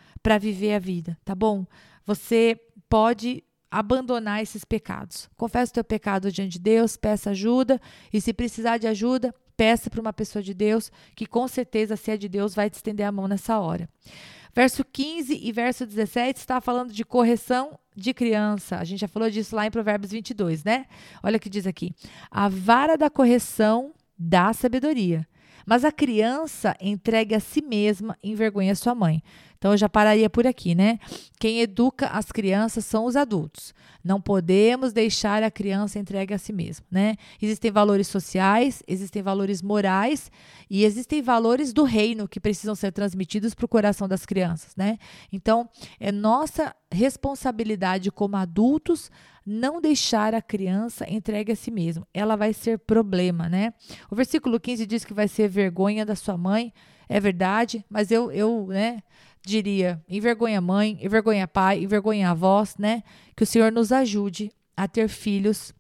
viver 0.41 0.75
a 0.75 0.79
vida, 0.79 1.19
tá 1.25 1.35
bom? 1.35 1.67
Você 2.05 2.61
pode 2.89 3.43
abandonar 3.71 4.43
esses 4.43 4.65
pecados. 4.65 5.29
Confesse 5.37 5.71
o 5.71 5.75
teu 5.75 5.85
pecado 5.85 6.31
diante 6.31 6.53
de 6.53 6.59
Deus, 6.61 6.97
peça 6.97 7.31
ajuda 7.31 7.81
e 8.13 8.21
se 8.21 8.33
precisar 8.33 8.79
de 8.79 8.87
ajuda, 8.87 9.35
peça 9.57 9.91
para 9.91 10.01
uma 10.01 10.13
pessoa 10.13 10.43
de 10.43 10.55
Deus, 10.55 10.91
que 11.15 11.27
com 11.27 11.49
certeza, 11.49 11.97
se 11.97 12.11
é 12.11 12.17
de 12.17 12.29
Deus, 12.29 12.55
vai 12.55 12.69
te 12.71 12.75
estender 12.75 13.07
a 13.07 13.13
mão 13.13 13.27
nessa 13.27 13.59
hora. 13.59 13.89
Verso 14.55 14.85
15 14.85 15.39
e 15.43 15.53
verso 15.53 15.85
17 15.85 16.41
está 16.41 16.61
falando 16.63 16.91
de 16.93 17.05
correção 17.05 17.79
de 17.95 18.15
criança. 18.15 18.79
A 18.79 18.85
gente 18.85 19.01
já 19.01 19.09
falou 19.09 19.29
disso 19.29 19.55
lá 19.55 19.67
em 19.67 19.71
Provérbios 19.71 20.13
22, 20.13 20.65
né? 20.65 20.87
Olha 21.23 21.37
o 21.37 21.41
que 21.41 21.51
diz 21.51 21.67
aqui: 21.67 21.95
A 22.31 22.49
vara 22.49 22.97
da 22.97 23.11
correção 23.11 23.93
dá 24.19 24.53
sabedoria, 24.55 25.29
mas 25.67 25.85
a 25.85 25.91
criança 25.91 26.77
entregue 26.81 27.35
a 27.35 27.41
si 27.41 27.61
mesma 27.61 28.17
envergonha 28.23 28.75
sua 28.77 28.95
mãe. 28.95 29.23
Então 29.59 29.73
eu 29.73 29.77
já 29.77 29.89
pararia 29.89 30.31
por 30.31 30.47
aqui, 30.47 30.75
né? 30.75 30.99
Quem 31.41 31.61
educa 31.61 32.07
as 32.09 32.31
crianças 32.31 32.85
são 32.85 33.05
os 33.05 33.17
adultos. 33.17 33.75
Não 34.05 34.21
podemos 34.21 34.93
deixar 34.93 35.43
a 35.43 35.51
criança 35.51 35.99
entregue 35.99 36.33
a 36.33 36.39
si 36.39 36.53
mesma, 36.53 36.87
né? 36.91 37.17
Existem 37.43 37.71
valores 37.71 38.07
sociais, 38.07 38.83
existem 38.87 39.23
valores 39.23 39.63
morais 39.63 40.31
e 40.71 40.85
existem 40.85 41.21
valores 41.21 41.73
do 41.73 41.83
reino 41.83 42.29
que 42.29 42.39
precisam 42.39 42.75
ser 42.75 42.93
transmitidos 42.93 43.55
para 43.55 43.65
o 43.65 43.69
coração 43.69 44.07
das 44.07 44.25
crianças, 44.25 44.77
né? 44.77 44.99
Então, 45.33 45.69
é 45.99 46.13
nossa 46.13 46.75
responsabilidade 46.93 48.11
como 48.13 48.37
adultos 48.37 49.11
não 49.47 49.81
deixar 49.81 50.35
a 50.35 50.43
criança 50.43 51.09
entregue 51.09 51.53
a 51.53 51.57
si 51.57 51.71
mesma. 51.71 52.07
Ela 52.13 52.35
vai 52.35 52.53
ser 52.53 52.81
problema, 52.81 53.49
né? 53.49 53.73
O 54.11 54.17
versículo 54.17 54.59
15 54.59 54.85
diz 54.85 55.05
que 55.05 55.15
vai 55.15 55.29
ser 55.29 55.49
vergonha 55.49 56.05
da 56.05 56.17
sua 56.17 56.37
mãe. 56.37 56.73
É 57.09 57.21
verdade, 57.21 57.85
mas 57.89 58.11
eu, 58.11 58.33
eu, 58.33 58.67
né, 58.67 59.01
diria, 59.45 60.03
envergonha 60.09 60.61
mãe, 60.61 60.99
envergonha 61.01 61.47
pai, 61.47 61.85
envergonha 61.85 62.31
avós, 62.31 62.77
né? 62.77 63.05
Que 63.37 63.45
o 63.45 63.47
Senhor 63.47 63.71
nos 63.71 63.93
ajude 63.93 64.51
a 64.77 64.89
ter 64.89 65.09
filhos 65.09 65.73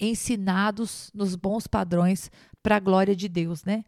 ensinados 0.00 1.10
nos 1.12 1.36
bons 1.36 1.66
padrões 1.66 2.30
para 2.62 2.76
a 2.76 2.80
glória 2.80 3.14
de 3.14 3.28
Deus, 3.28 3.62
né? 3.62 3.84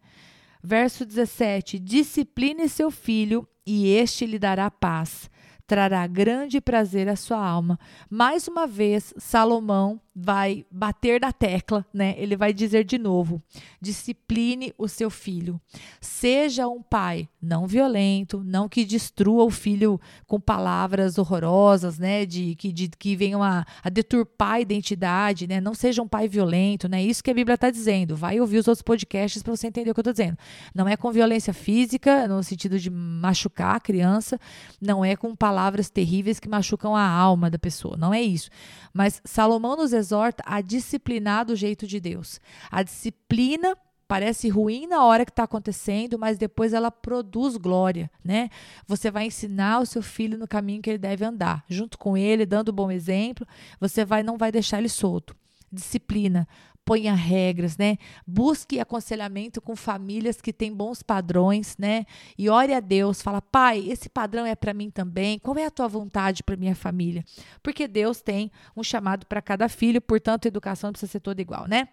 Verso 0.62 1.06
17: 1.06 1.78
Discipline 1.78 2.68
seu 2.68 2.90
filho 2.90 3.48
e 3.64 3.88
este 3.88 4.26
lhe 4.26 4.38
dará 4.38 4.70
paz 4.70 5.30
trará 5.66 6.06
grande 6.06 6.60
prazer 6.60 7.08
à 7.08 7.16
sua 7.16 7.38
alma. 7.38 7.78
Mais 8.10 8.48
uma 8.48 8.66
vez, 8.66 9.14
Salomão 9.16 10.00
vai 10.14 10.66
bater 10.70 11.20
na 11.20 11.32
tecla, 11.32 11.86
né? 11.92 12.14
Ele 12.18 12.36
vai 12.36 12.52
dizer 12.52 12.84
de 12.84 12.98
novo: 12.98 13.42
discipline 13.80 14.72
o 14.76 14.86
seu 14.86 15.10
filho. 15.10 15.60
Seja 16.00 16.68
um 16.68 16.82
pai 16.82 17.28
não 17.40 17.66
violento, 17.66 18.42
não 18.44 18.68
que 18.68 18.84
destrua 18.84 19.44
o 19.44 19.50
filho 19.50 20.00
com 20.26 20.38
palavras 20.38 21.18
horrorosas, 21.18 21.98
né? 21.98 22.26
De 22.26 22.54
que, 22.56 22.72
de, 22.72 22.88
que 22.88 23.16
venham 23.16 23.42
a, 23.42 23.64
a 23.82 23.88
deturpar 23.88 24.52
a 24.52 24.60
identidade, 24.60 25.46
né? 25.46 25.60
Não 25.60 25.74
seja 25.74 26.02
um 26.02 26.08
pai 26.08 26.28
violento, 26.28 26.88
né? 26.88 27.02
Isso 27.02 27.24
que 27.24 27.30
a 27.30 27.34
Bíblia 27.34 27.54
está 27.54 27.70
dizendo. 27.70 28.14
Vai 28.14 28.38
ouvir 28.38 28.58
os 28.58 28.68
outros 28.68 28.82
podcasts 28.82 29.42
para 29.42 29.56
você 29.56 29.66
entender 29.66 29.90
o 29.90 29.94
que 29.94 30.00
eu 30.00 30.02
estou 30.02 30.12
dizendo. 30.12 30.36
Não 30.74 30.86
é 30.86 30.96
com 30.96 31.10
violência 31.10 31.54
física, 31.54 32.28
no 32.28 32.42
sentido 32.42 32.78
de 32.78 32.90
machucar 32.90 33.76
a 33.76 33.80
criança, 33.80 34.38
não 34.80 35.04
é 35.04 35.16
com 35.16 35.34
palavras 35.34 35.88
terríveis 35.88 36.38
que 36.38 36.48
machucam 36.48 36.94
a 36.94 37.08
alma 37.08 37.50
da 37.50 37.58
pessoa. 37.58 37.96
Não 37.96 38.12
é 38.12 38.20
isso. 38.20 38.50
Mas 38.92 39.20
Salomão 39.24 39.76
nos 39.76 39.92
exorta 40.02 40.42
a 40.46 40.60
disciplinar 40.60 41.46
do 41.46 41.56
jeito 41.56 41.86
de 41.86 41.98
Deus. 41.98 42.40
A 42.70 42.82
disciplina 42.82 43.76
parece 44.12 44.50
ruim 44.50 44.86
na 44.86 45.04
hora 45.06 45.24
que 45.24 45.30
está 45.30 45.44
acontecendo, 45.44 46.18
mas 46.18 46.36
depois 46.36 46.74
ela 46.74 46.90
produz 46.90 47.56
glória, 47.56 48.10
né? 48.22 48.50
Você 48.86 49.10
vai 49.10 49.24
ensinar 49.24 49.80
o 49.80 49.86
seu 49.86 50.02
filho 50.02 50.36
no 50.36 50.46
caminho 50.46 50.82
que 50.82 50.90
ele 50.90 50.98
deve 50.98 51.24
andar, 51.24 51.64
junto 51.66 51.96
com 51.96 52.14
ele, 52.14 52.44
dando 52.44 52.70
bom 52.70 52.90
exemplo. 52.90 53.46
Você 53.80 54.04
vai 54.04 54.22
não 54.22 54.36
vai 54.36 54.52
deixar 54.52 54.78
ele 54.78 54.90
solto. 54.90 55.34
Disciplina, 55.72 56.46
ponha 56.84 57.14
regras, 57.14 57.76
né? 57.76 57.96
Busque 58.26 58.80
aconselhamento 58.80 59.60
com 59.60 59.74
famílias 59.76 60.40
que 60.40 60.52
têm 60.52 60.72
bons 60.72 61.02
padrões, 61.02 61.76
né? 61.78 62.04
E 62.36 62.48
ore 62.48 62.74
a 62.74 62.80
Deus, 62.80 63.22
fala: 63.22 63.40
"Pai, 63.40 63.84
esse 63.88 64.08
padrão 64.08 64.44
é 64.44 64.54
para 64.54 64.74
mim 64.74 64.90
também. 64.90 65.38
Qual 65.38 65.56
é 65.56 65.66
a 65.66 65.70
tua 65.70 65.88
vontade 65.88 66.42
para 66.42 66.56
minha 66.56 66.74
família?" 66.74 67.24
Porque 67.62 67.86
Deus 67.86 68.20
tem 68.20 68.50
um 68.76 68.82
chamado 68.82 69.26
para 69.26 69.42
cada 69.42 69.68
filho, 69.68 70.00
portanto, 70.00 70.46
a 70.46 70.48
educação 70.48 70.92
precisa 70.92 71.12
ser 71.12 71.20
toda 71.20 71.40
igual, 71.40 71.66
né? 71.68 71.88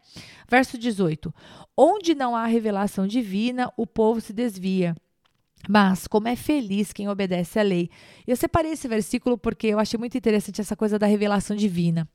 Verso 0.48 0.78
18: 0.78 1.34
Onde 1.78 2.16
não 2.16 2.36
há 2.36 2.46
revelação 2.46 3.08
divina, 3.08 3.72
o 3.78 3.86
povo 3.86 4.20
se 4.20 4.34
desvia. 4.34 4.96
Mas 5.68 6.08
como 6.08 6.28
é 6.28 6.36
feliz 6.36 6.94
quem 6.94 7.10
obedece 7.10 7.60
à 7.60 7.64
lei. 7.64 7.90
Eu 8.26 8.36
separei 8.36 8.72
esse 8.72 8.88
versículo 8.88 9.38
porque 9.38 9.68
eu 9.68 9.80
achei 9.80 9.98
muito 10.00 10.18
interessante 10.18 10.62
essa 10.62 10.76
coisa 10.76 10.98
da 10.98 11.06
revelação 11.06 11.56
divina. 11.56 12.08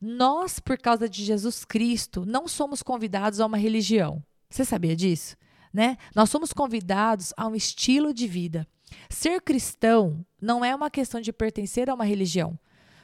Nós, 0.00 0.60
por 0.60 0.78
causa 0.78 1.08
de 1.08 1.24
Jesus 1.24 1.64
Cristo, 1.64 2.24
não 2.24 2.46
somos 2.46 2.82
convidados 2.82 3.40
a 3.40 3.46
uma 3.46 3.56
religião. 3.56 4.22
Você 4.48 4.64
sabia 4.64 4.94
disso? 4.94 5.36
Né? 5.72 5.96
Nós 6.14 6.30
somos 6.30 6.52
convidados 6.52 7.32
a 7.36 7.46
um 7.46 7.54
estilo 7.54 8.14
de 8.14 8.26
vida. 8.26 8.66
Ser 9.10 9.40
cristão 9.42 10.24
não 10.40 10.64
é 10.64 10.74
uma 10.74 10.90
questão 10.90 11.20
de 11.20 11.32
pertencer 11.32 11.90
a 11.90 11.94
uma 11.94 12.04
religião. 12.04 12.58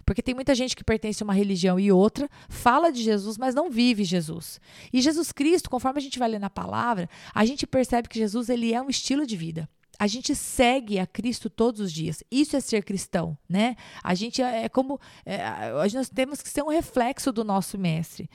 Porque 0.07 0.23
tem 0.23 0.35
muita 0.35 0.55
gente 0.55 0.77
que 0.77 0.85
pertence 0.85 1.23
a 1.23 1.25
uma 1.25 1.35
religião 1.35 1.81
e 1.81 1.91
outra, 1.91 2.29
fala 2.49 2.93
de 2.93 3.03
Jesus, 3.03 3.39
mas 3.39 3.55
não 3.55 3.71
vive 3.71 4.05
Jesus. 4.05 4.61
E 4.93 5.01
Jesus 5.01 5.33
Cristo, 5.33 5.71
conforme 5.71 5.99
a 5.99 6.03
gente 6.03 6.19
vai 6.19 6.29
ler 6.29 6.39
na 6.39 6.51
palavra, 6.51 7.09
a 7.35 7.45
gente 7.45 7.67
percebe 7.67 8.09
que 8.09 8.19
Jesus 8.19 8.49
ele 8.49 8.73
é 8.73 8.81
um 8.81 8.91
estilo 8.91 9.27
de 9.27 9.37
vida. 9.37 9.69
A 9.99 10.07
gente 10.07 10.35
segue 10.35 10.99
a 10.99 11.07
Cristo 11.07 11.49
todos 11.49 11.81
os 11.81 11.93
dias. 11.93 12.23
Isso 12.31 12.57
é 12.57 12.61
ser 12.61 12.85
cristão, 12.85 13.37
né? 13.49 13.77
A 14.03 14.15
gente 14.15 14.43
é, 14.43 14.65
é 14.65 14.69
como 14.69 15.01
é, 15.25 15.73
nós 15.93 16.09
temos 16.09 16.43
que 16.43 16.49
ser 16.49 16.63
um 16.63 16.69
reflexo 16.69 17.33
do 17.33 17.45
nosso 17.45 17.79
mestre. 17.79 18.29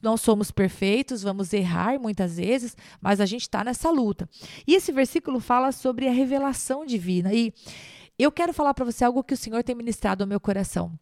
Nós 0.00 0.20
somos 0.20 0.50
perfeitos, 0.50 1.22
vamos 1.22 1.52
errar 1.52 1.98
muitas 1.98 2.36
vezes, 2.36 2.76
mas 3.00 3.20
a 3.20 3.26
gente 3.26 3.42
está 3.42 3.62
nessa 3.64 3.90
luta. 3.90 4.28
E 4.66 4.74
esse 4.74 4.92
versículo 4.92 5.40
fala 5.40 5.72
sobre 5.72 6.08
a 6.08 6.12
revelação 6.12 6.84
divina. 6.84 7.32
E 7.32 7.52
eu 8.18 8.30
quero 8.30 8.52
falar 8.52 8.74
para 8.74 8.84
você 8.84 9.04
algo 9.04 9.24
que 9.24 9.34
o 9.34 9.36
Senhor 9.36 9.62
tem 9.62 9.74
ministrado 9.74 10.22
ao 10.22 10.28
meu 10.28 10.40
coração. 10.40 10.98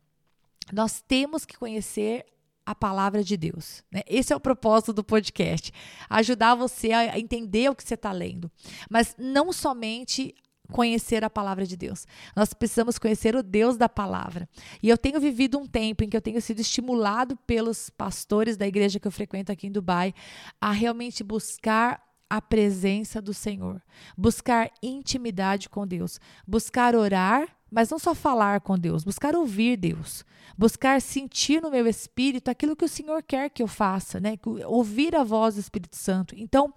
Nós 0.72 1.02
temos 1.02 1.44
que 1.44 1.56
conhecer 1.56 2.24
a 2.70 2.74
palavra 2.74 3.24
de 3.24 3.36
Deus. 3.36 3.82
Né? 3.90 4.02
Esse 4.06 4.32
é 4.32 4.36
o 4.36 4.40
propósito 4.40 4.92
do 4.92 5.04
podcast: 5.04 5.72
ajudar 6.08 6.54
você 6.54 6.92
a 6.92 7.18
entender 7.18 7.70
o 7.70 7.74
que 7.74 7.82
você 7.82 7.94
está 7.94 8.12
lendo. 8.12 8.50
Mas 8.88 9.14
não 9.18 9.52
somente 9.52 10.34
conhecer 10.70 11.24
a 11.24 11.30
palavra 11.30 11.66
de 11.66 11.76
Deus. 11.76 12.06
Nós 12.34 12.54
precisamos 12.54 12.96
conhecer 12.96 13.34
o 13.34 13.42
Deus 13.42 13.76
da 13.76 13.88
palavra. 13.88 14.48
E 14.80 14.88
eu 14.88 14.96
tenho 14.96 15.20
vivido 15.20 15.58
um 15.58 15.66
tempo 15.66 16.04
em 16.04 16.08
que 16.08 16.16
eu 16.16 16.22
tenho 16.22 16.40
sido 16.40 16.60
estimulado 16.60 17.36
pelos 17.38 17.90
pastores 17.90 18.56
da 18.56 18.66
igreja 18.66 19.00
que 19.00 19.08
eu 19.08 19.12
frequento 19.12 19.50
aqui 19.50 19.66
em 19.66 19.72
Dubai 19.72 20.14
a 20.60 20.70
realmente 20.70 21.24
buscar 21.24 22.00
a 22.28 22.40
presença 22.40 23.20
do 23.20 23.34
Senhor, 23.34 23.82
buscar 24.16 24.70
intimidade 24.80 25.68
com 25.68 25.84
Deus, 25.84 26.20
buscar 26.46 26.94
orar 26.94 27.48
mas 27.70 27.90
não 27.90 27.98
só 27.98 28.14
falar 28.14 28.60
com 28.60 28.78
Deus, 28.78 29.04
buscar 29.04 29.34
ouvir 29.36 29.76
Deus, 29.76 30.24
buscar 30.58 31.00
sentir 31.00 31.62
no 31.62 31.70
meu 31.70 31.86
espírito 31.86 32.50
aquilo 32.50 32.76
que 32.76 32.84
o 32.84 32.88
Senhor 32.88 33.22
quer 33.22 33.50
que 33.50 33.62
eu 33.62 33.68
faça, 33.68 34.18
né? 34.18 34.38
Ouvir 34.66 35.14
a 35.14 35.22
voz 35.22 35.54
do 35.54 35.60
Espírito 35.60 35.96
Santo. 35.96 36.34
Então, 36.36 36.74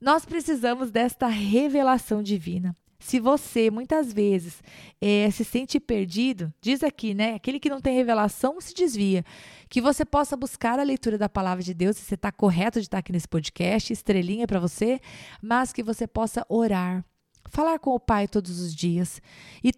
nós 0.00 0.24
precisamos 0.24 0.90
desta 0.90 1.26
revelação 1.26 2.22
divina. 2.22 2.76
Se 3.00 3.20
você 3.20 3.70
muitas 3.70 4.12
vezes 4.12 4.62
é, 5.00 5.30
se 5.30 5.44
sente 5.44 5.78
perdido, 5.78 6.52
diz 6.60 6.82
aqui, 6.82 7.14
né? 7.14 7.34
Aquele 7.34 7.60
que 7.60 7.70
não 7.70 7.80
tem 7.80 7.94
revelação 7.94 8.60
se 8.60 8.74
desvia. 8.74 9.24
Que 9.68 9.80
você 9.80 10.04
possa 10.04 10.36
buscar 10.36 10.78
a 10.78 10.82
leitura 10.82 11.16
da 11.16 11.28
palavra 11.28 11.62
de 11.62 11.72
Deus, 11.72 11.96
se 11.96 12.02
você 12.02 12.14
está 12.16 12.32
correto 12.32 12.80
de 12.80 12.86
estar 12.86 12.98
aqui 12.98 13.12
nesse 13.12 13.28
podcast, 13.28 13.92
estrelinha 13.92 14.46
para 14.48 14.58
você, 14.58 15.00
mas 15.40 15.72
que 15.72 15.82
você 15.82 16.06
possa 16.06 16.44
orar, 16.48 17.04
falar 17.48 17.78
com 17.78 17.90
o 17.90 18.00
Pai 18.00 18.26
todos 18.26 18.58
os 18.60 18.74
dias 18.74 19.22
e 19.62 19.72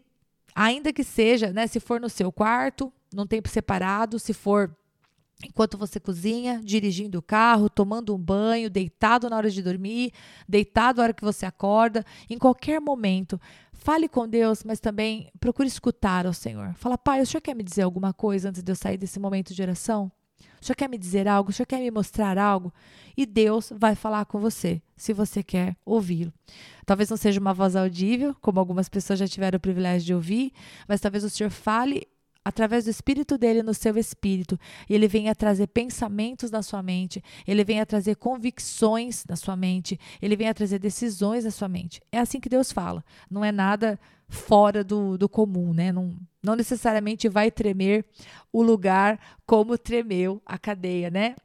Ainda 0.54 0.92
que 0.92 1.04
seja, 1.04 1.52
né, 1.52 1.66
se 1.66 1.80
for 1.80 2.00
no 2.00 2.09
seu 2.09 2.30
quarto, 2.33 2.92
num 3.12 3.26
tempo 3.26 3.49
separado, 3.49 4.19
se 4.19 4.33
for 4.33 4.75
enquanto 5.42 5.78
você 5.78 5.99
cozinha, 5.99 6.61
dirigindo 6.62 7.19
o 7.19 7.23
carro, 7.23 7.71
tomando 7.71 8.14
um 8.14 8.19
banho, 8.19 8.69
deitado 8.69 9.28
na 9.30 9.37
hora 9.37 9.50
de 9.50 9.62
dormir, 9.62 10.12
deitado 10.49 10.99
na 10.99 11.04
hora 11.04 11.12
que 11.14 11.25
você 11.25 11.47
acorda, 11.47 12.04
em 12.28 12.37
qualquer 12.37 12.80
momento, 12.80 13.40
fale 13.73 14.09
com 14.09 14.28
Deus, 14.28 14.62
mas 14.64 14.80
também 14.80 15.30
procure 15.40 15.66
escutar 15.66 16.26
ao 16.26 16.35
Senhor. 16.35 16.75
Fala, 16.75 16.99
Pai, 16.99 17.23
o 17.23 17.26
Senhor 17.26 17.40
quer 17.40 17.54
me 17.54 17.62
dizer 17.62 17.83
alguma 17.83 18.12
coisa 18.12 18.50
antes 18.50 18.62
de 18.62 18.71
eu 18.71 18.76
sair 18.76 18.99
desse 18.99 19.19
momento 19.19 19.54
de 19.54 19.62
oração? 19.62 20.12
O 20.61 20.64
Senhor 20.64 20.76
quer 20.76 20.88
me 20.88 20.99
dizer 20.99 21.26
algo? 21.26 21.50
O 21.50 21.52
Senhor 21.52 21.66
quer 21.66 21.80
me 21.80 21.90
mostrar 21.90 22.38
algo? 22.38 22.73
E 23.16 23.26
Deus 23.26 23.73
vai 23.75 23.94
falar 23.94 24.25
com 24.25 24.38
você, 24.38 24.82
se 24.97 25.12
você 25.12 25.42
quer 25.42 25.76
ouvi-lo. 25.85 26.32
Talvez 26.87 27.09
não 27.11 27.16
seja 27.16 27.40
uma 27.40 27.54
voz 27.54 27.76
audível, 27.76 28.35
como 28.40 28.59
algumas 28.59 28.88
pessoas 28.88 29.18
já 29.18 29.26
tiveram 29.26 29.56
o 29.56 29.61
privilégio 29.61 30.06
de 30.06 30.14
ouvir, 30.14 30.52
mas 30.87 31.00
talvez 31.00 31.25
o 31.25 31.30
Senhor 31.30 31.50
fale 31.50 32.06
através 32.44 32.85
do 32.85 32.90
espírito 32.90 33.37
dele 33.37 33.62
no 33.62 33.75
seu 33.75 33.97
espírito, 33.99 34.59
e 34.88 34.94
ele 34.94 35.06
venha 35.06 35.35
trazer 35.35 35.66
pensamentos 35.66 36.50
na 36.50 36.62
sua 36.62 36.82
mente, 36.82 37.23
ele 37.47 37.62
venha 37.64 37.85
trazer 37.85 38.16
convicções 38.16 39.25
na 39.28 39.37
sua 39.37 39.54
mente, 39.54 39.99
ele 40.23 40.37
venha 40.37 40.54
trazer 40.54 40.78
decisões 40.78 41.44
na 41.44 41.50
sua 41.50 41.68
mente. 41.68 42.00
É 42.11 42.18
assim 42.18 42.40
que 42.40 42.49
Deus 42.49 42.73
fala. 42.73 43.04
Não 43.30 43.44
é 43.44 43.52
nada 43.52 44.00
fora 44.28 44.82
do, 44.82 45.18
do 45.18 45.28
comum, 45.28 45.75
né? 45.75 45.92
Não, 45.92 46.16
não 46.42 46.56
necessariamente 46.56 47.28
vai 47.28 47.50
tremer 47.50 48.04
o 48.52 48.62
lugar 48.62 49.20
como 49.47 49.78
tremeu 49.78 50.40
a 50.44 50.59
cadeia, 50.59 51.11
né? 51.11 51.37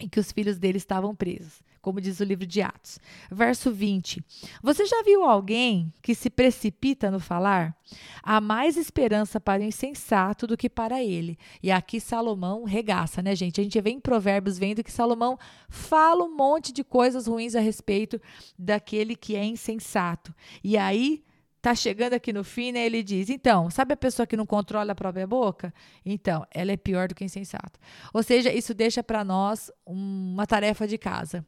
Em 0.00 0.08
que 0.08 0.20
os 0.20 0.32
filhos 0.32 0.58
dele 0.58 0.78
estavam 0.78 1.14
presos 1.14 1.62
como 1.80 2.00
diz 2.00 2.20
o 2.20 2.24
livro 2.24 2.46
de 2.46 2.60
Atos. 2.60 2.98
Verso 3.30 3.72
20. 3.72 4.22
Você 4.62 4.84
já 4.84 5.02
viu 5.02 5.24
alguém 5.24 5.92
que 6.02 6.14
se 6.14 6.28
precipita 6.28 7.10
no 7.10 7.18
falar? 7.18 7.74
Há 8.22 8.40
mais 8.40 8.76
esperança 8.76 9.40
para 9.40 9.62
o 9.62 9.64
insensato 9.64 10.46
do 10.46 10.56
que 10.56 10.68
para 10.68 11.02
ele. 11.02 11.38
E 11.62 11.70
aqui 11.70 11.98
Salomão 12.00 12.64
regaça, 12.64 13.22
né, 13.22 13.34
gente? 13.34 13.60
A 13.60 13.64
gente 13.64 13.80
vem 13.80 13.96
em 13.96 14.00
Provérbios 14.00 14.58
vendo 14.58 14.84
que 14.84 14.92
Salomão 14.92 15.38
fala 15.68 16.24
um 16.24 16.36
monte 16.36 16.72
de 16.72 16.84
coisas 16.84 17.26
ruins 17.26 17.54
a 17.54 17.60
respeito 17.60 18.20
daquele 18.58 19.16
que 19.16 19.34
é 19.34 19.44
insensato. 19.44 20.34
E 20.62 20.76
aí 20.76 21.22
tá 21.60 21.74
chegando 21.74 22.14
aqui 22.14 22.32
no 22.32 22.42
fim, 22.42 22.72
né? 22.72 22.84
Ele 22.84 23.02
diz: 23.02 23.28
então, 23.28 23.70
sabe 23.70 23.94
a 23.94 23.96
pessoa 23.96 24.26
que 24.26 24.36
não 24.36 24.46
controla 24.46 24.92
a 24.92 24.94
própria 24.94 25.26
boca? 25.26 25.72
Então, 26.04 26.46
ela 26.52 26.72
é 26.72 26.76
pior 26.76 27.08
do 27.08 27.14
que 27.14 27.24
insensato. 27.24 27.78
Ou 28.12 28.22
seja, 28.22 28.52
isso 28.52 28.74
deixa 28.74 29.02
para 29.02 29.22
nós 29.24 29.70
uma 29.84 30.46
tarefa 30.46 30.86
de 30.86 30.98
casa. 30.98 31.44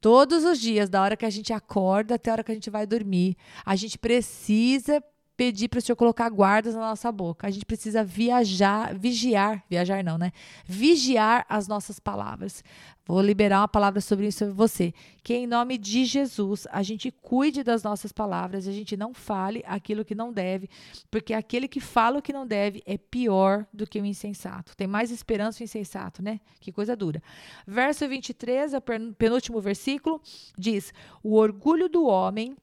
Todos 0.00 0.44
os 0.44 0.60
dias, 0.60 0.88
da 0.88 1.02
hora 1.02 1.16
que 1.16 1.26
a 1.26 1.30
gente 1.30 1.52
acorda 1.52 2.14
até 2.14 2.30
a 2.30 2.34
hora 2.34 2.44
que 2.44 2.52
a 2.52 2.54
gente 2.54 2.70
vai 2.70 2.86
dormir, 2.86 3.36
a 3.66 3.74
gente 3.74 3.98
precisa 3.98 5.02
pedir 5.38 5.68
para 5.68 5.78
o 5.78 5.80
Senhor 5.80 5.94
colocar 5.94 6.28
guardas 6.30 6.74
na 6.74 6.80
nossa 6.80 7.12
boca. 7.12 7.46
A 7.46 7.50
gente 7.50 7.64
precisa 7.64 8.02
viajar, 8.02 8.92
vigiar, 8.92 9.64
viajar 9.70 10.02
não, 10.02 10.18
né? 10.18 10.32
Vigiar 10.66 11.46
as 11.48 11.68
nossas 11.68 12.00
palavras. 12.00 12.64
Vou 13.06 13.22
liberar 13.22 13.60
uma 13.60 13.68
palavra 13.68 14.00
sobre 14.00 14.26
isso 14.26 14.40
sobre 14.40 14.52
você. 14.52 14.92
Que 15.22 15.34
em 15.34 15.46
nome 15.46 15.78
de 15.78 16.04
Jesus 16.04 16.66
a 16.72 16.82
gente 16.82 17.12
cuide 17.12 17.62
das 17.62 17.84
nossas 17.84 18.10
palavras, 18.10 18.66
a 18.66 18.72
gente 18.72 18.96
não 18.96 19.14
fale 19.14 19.62
aquilo 19.64 20.04
que 20.04 20.12
não 20.12 20.32
deve, 20.32 20.68
porque 21.08 21.32
aquele 21.32 21.68
que 21.68 21.78
fala 21.78 22.18
o 22.18 22.22
que 22.22 22.32
não 22.32 22.44
deve 22.44 22.82
é 22.84 22.98
pior 22.98 23.64
do 23.72 23.86
que 23.86 24.00
o 24.00 24.04
insensato. 24.04 24.76
Tem 24.76 24.88
mais 24.88 25.12
esperança 25.12 25.60
o 25.60 25.64
insensato, 25.64 26.20
né? 26.20 26.40
Que 26.58 26.72
coisa 26.72 26.96
dura. 26.96 27.22
Verso 27.64 28.08
23, 28.08 28.74
o 28.74 28.80
penúltimo 29.16 29.60
versículo, 29.60 30.20
diz: 30.58 30.92
O 31.22 31.36
orgulho 31.36 31.88
do 31.88 32.04
homem 32.04 32.56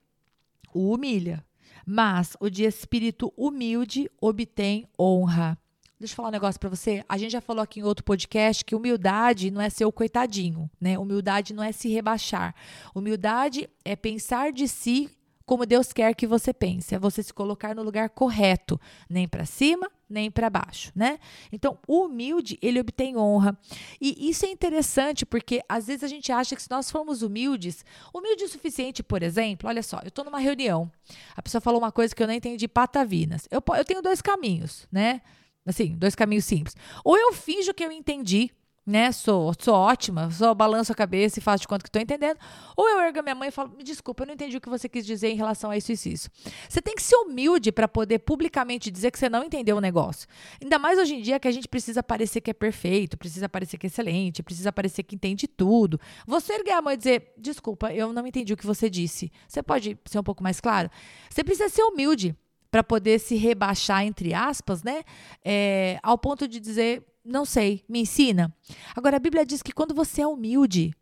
o 0.73 0.93
humilha 0.93 1.41
mas 1.85 2.35
o 2.39 2.49
de 2.49 2.63
espírito 2.63 3.33
humilde 3.37 4.09
obtém 4.19 4.87
honra. 4.99 5.57
Deixa 5.97 6.11
eu 6.11 6.15
falar 6.17 6.27
um 6.27 6.31
negócio 6.31 6.59
para 6.59 6.69
você. 6.69 7.03
A 7.07 7.17
gente 7.17 7.31
já 7.31 7.39
falou 7.39 7.63
aqui 7.63 7.79
em 7.79 7.83
outro 7.83 8.03
podcast 8.03 8.65
que 8.65 8.75
humildade 8.75 9.49
não 9.49 9.61
é 9.61 9.69
ser 9.69 9.85
o 9.85 9.91
coitadinho, 9.91 10.69
né? 10.79 10.99
Humildade 10.99 11.53
não 11.53 11.63
é 11.63 11.71
se 11.71 11.87
rebaixar. 11.87 12.53
Humildade 12.93 13.69
é 13.83 13.95
pensar 13.95 14.51
de 14.51 14.67
si 14.67 15.09
como 15.45 15.65
Deus 15.65 15.93
quer 15.93 16.15
que 16.15 16.25
você 16.25 16.53
pense, 16.53 16.95
é 16.95 16.99
você 16.99 17.21
se 17.21 17.33
colocar 17.33 17.75
no 17.75 17.83
lugar 17.83 18.09
correto, 18.09 18.79
nem 19.09 19.27
para 19.27 19.45
cima, 19.45 19.89
nem 20.09 20.31
para 20.31 20.49
baixo, 20.49 20.91
né? 20.95 21.19
Então, 21.51 21.77
o 21.87 22.05
humilde, 22.05 22.57
ele 22.61 22.79
obtém 22.79 23.15
honra. 23.15 23.57
E 24.01 24.29
isso 24.29 24.45
é 24.45 24.49
interessante 24.49 25.25
porque 25.25 25.61
às 25.69 25.87
vezes 25.87 26.03
a 26.03 26.07
gente 26.07 26.31
acha 26.31 26.55
que 26.55 26.61
se 26.61 26.69
nós 26.69 26.89
formos 26.89 27.21
humildes, 27.21 27.85
humilde 28.13 28.43
o 28.43 28.49
suficiente, 28.49 29.03
por 29.03 29.21
exemplo, 29.21 29.69
olha 29.69 29.83
só, 29.83 29.99
eu 30.03 30.09
estou 30.09 30.25
numa 30.25 30.39
reunião, 30.39 30.91
a 31.35 31.41
pessoa 31.41 31.61
falou 31.61 31.79
uma 31.79 31.91
coisa 31.91 32.15
que 32.15 32.21
eu 32.21 32.27
não 32.27 32.33
entendi 32.33 32.67
patavinas. 32.67 33.47
Eu, 33.51 33.61
eu 33.75 33.85
tenho 33.85 34.01
dois 34.01 34.21
caminhos, 34.21 34.87
né? 34.91 35.21
Assim, 35.65 35.95
dois 35.95 36.15
caminhos 36.15 36.45
simples. 36.45 36.75
Ou 37.03 37.17
eu 37.17 37.33
finjo 37.33 37.73
que 37.73 37.83
eu 37.83 37.91
entendi, 37.91 38.51
né? 38.85 39.11
Sou, 39.11 39.51
sou 39.59 39.73
ótima, 39.73 40.29
só 40.29 40.53
balanço 40.53 40.91
a 40.91 40.95
cabeça 40.95 41.39
e 41.39 41.41
faço 41.41 41.61
de 41.61 41.67
conta 41.67 41.81
que 41.81 41.89
estou 41.89 42.01
entendendo. 42.01 42.37
Ou 42.77 42.87
eu 42.87 42.99
ergo 42.99 43.19
a 43.19 43.21
minha 43.23 43.33
mãe 43.33 43.47
e 43.47 43.51
falo: 43.51 43.73
me 43.75 43.83
desculpa, 43.83 44.23
eu 44.23 44.27
não 44.27 44.33
entendi 44.35 44.57
o 44.57 44.61
que 44.61 44.69
você 44.69 44.87
quis 44.87 45.05
dizer 45.05 45.29
em 45.29 45.35
relação 45.35 45.71
a 45.71 45.77
isso 45.77 45.91
e 45.91 45.95
isso. 45.95 46.29
Você 46.69 46.81
tem 46.81 46.93
que 46.93 47.01
ser 47.01 47.15
humilde 47.15 47.71
para 47.71 47.87
poder 47.87 48.19
publicamente 48.19 48.91
dizer 48.91 49.09
que 49.09 49.17
você 49.17 49.27
não 49.27 49.43
entendeu 49.43 49.77
o 49.77 49.81
negócio. 49.81 50.27
Ainda 50.61 50.77
mais 50.77 50.99
hoje 50.99 51.15
em 51.15 51.21
dia 51.21 51.39
que 51.39 51.47
a 51.47 51.51
gente 51.51 51.67
precisa 51.67 52.03
parecer 52.03 52.41
que 52.41 52.51
é 52.51 52.53
perfeito, 52.53 53.17
precisa 53.17 53.49
parecer 53.49 53.77
que 53.77 53.87
é 53.87 53.89
excelente, 53.89 54.43
precisa 54.43 54.71
parecer 54.71 55.01
que 55.03 55.15
entende 55.15 55.47
tudo. 55.47 55.99
Você 56.27 56.53
erguer 56.53 56.73
a 56.73 56.81
mão 56.81 56.93
e 56.93 56.97
dizer: 56.97 57.33
desculpa, 57.37 57.91
eu 57.91 58.13
não 58.13 58.27
entendi 58.27 58.53
o 58.53 58.57
que 58.57 58.65
você 58.65 58.89
disse. 58.89 59.31
Você 59.47 59.63
pode 59.63 59.97
ser 60.05 60.19
um 60.19 60.23
pouco 60.23 60.43
mais 60.43 60.61
claro? 60.61 60.91
Você 61.29 61.43
precisa 61.43 61.69
ser 61.69 61.83
humilde 61.83 62.35
para 62.69 62.83
poder 62.83 63.19
se 63.19 63.35
rebaixar, 63.35 64.03
entre 64.03 64.33
aspas, 64.33 64.83
né? 64.83 65.03
É, 65.43 65.97
ao 66.03 66.17
ponto 66.17 66.47
de 66.47 66.59
dizer 66.59 67.03
não 67.25 67.43
sei, 67.43 67.83
me 67.89 68.01
ensina. 68.01 68.53
Agora, 68.95 69.17
a 69.17 69.19
Bíblia 69.19 69.45
diz 69.45 69.61
que 69.61 69.71
quando 69.71 69.95
você 69.95 70.21
é 70.21 70.27
humilde, 70.27 70.93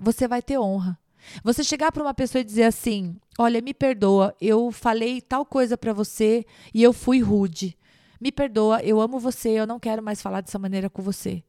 você 0.00 0.26
vai 0.26 0.40
ter 0.40 0.58
honra. 0.58 0.98
Você 1.42 1.62
chegar 1.62 1.92
para 1.92 2.02
uma 2.02 2.14
pessoa 2.14 2.40
e 2.40 2.44
dizer 2.44 2.64
assim: 2.64 3.16
Olha, 3.38 3.60
me 3.60 3.74
perdoa, 3.74 4.34
eu 4.40 4.72
falei 4.72 5.20
tal 5.20 5.44
coisa 5.44 5.76
para 5.76 5.92
você 5.92 6.46
e 6.72 6.82
eu 6.82 6.92
fui 6.92 7.20
rude. 7.20 7.76
Me 8.20 8.32
perdoa, 8.32 8.82
eu 8.82 9.00
amo 9.00 9.18
você, 9.18 9.50
eu 9.50 9.66
não 9.66 9.78
quero 9.78 10.02
mais 10.02 10.22
falar 10.22 10.40
dessa 10.40 10.58
maneira 10.58 10.88
com 10.88 11.02
você. 11.02 11.44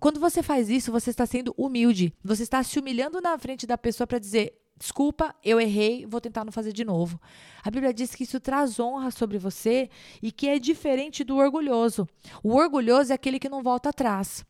Quando 0.00 0.18
você 0.18 0.42
faz 0.42 0.68
isso, 0.68 0.90
você 0.90 1.10
está 1.10 1.26
sendo 1.26 1.54
humilde. 1.56 2.12
Você 2.24 2.42
está 2.42 2.62
se 2.62 2.78
humilhando 2.78 3.20
na 3.20 3.38
frente 3.38 3.66
da 3.66 3.78
pessoa 3.78 4.06
para 4.06 4.18
dizer: 4.18 4.54
desculpa, 4.78 5.34
eu 5.44 5.60
errei, 5.60 6.06
vou 6.06 6.20
tentar 6.20 6.44
não 6.44 6.52
fazer 6.52 6.72
de 6.72 6.84
novo. 6.84 7.20
A 7.62 7.70
Bíblia 7.70 7.94
diz 7.94 8.14
que 8.14 8.24
isso 8.24 8.40
traz 8.40 8.78
honra 8.78 9.10
sobre 9.10 9.38
você 9.38 9.88
e 10.22 10.30
que 10.30 10.48
é 10.48 10.58
diferente 10.58 11.24
do 11.24 11.36
orgulhoso. 11.36 12.08
O 12.42 12.54
orgulhoso 12.54 13.12
é 13.12 13.14
aquele 13.14 13.38
que 13.38 13.48
não 13.48 13.62
volta 13.62 13.90
atrás. 13.90 14.44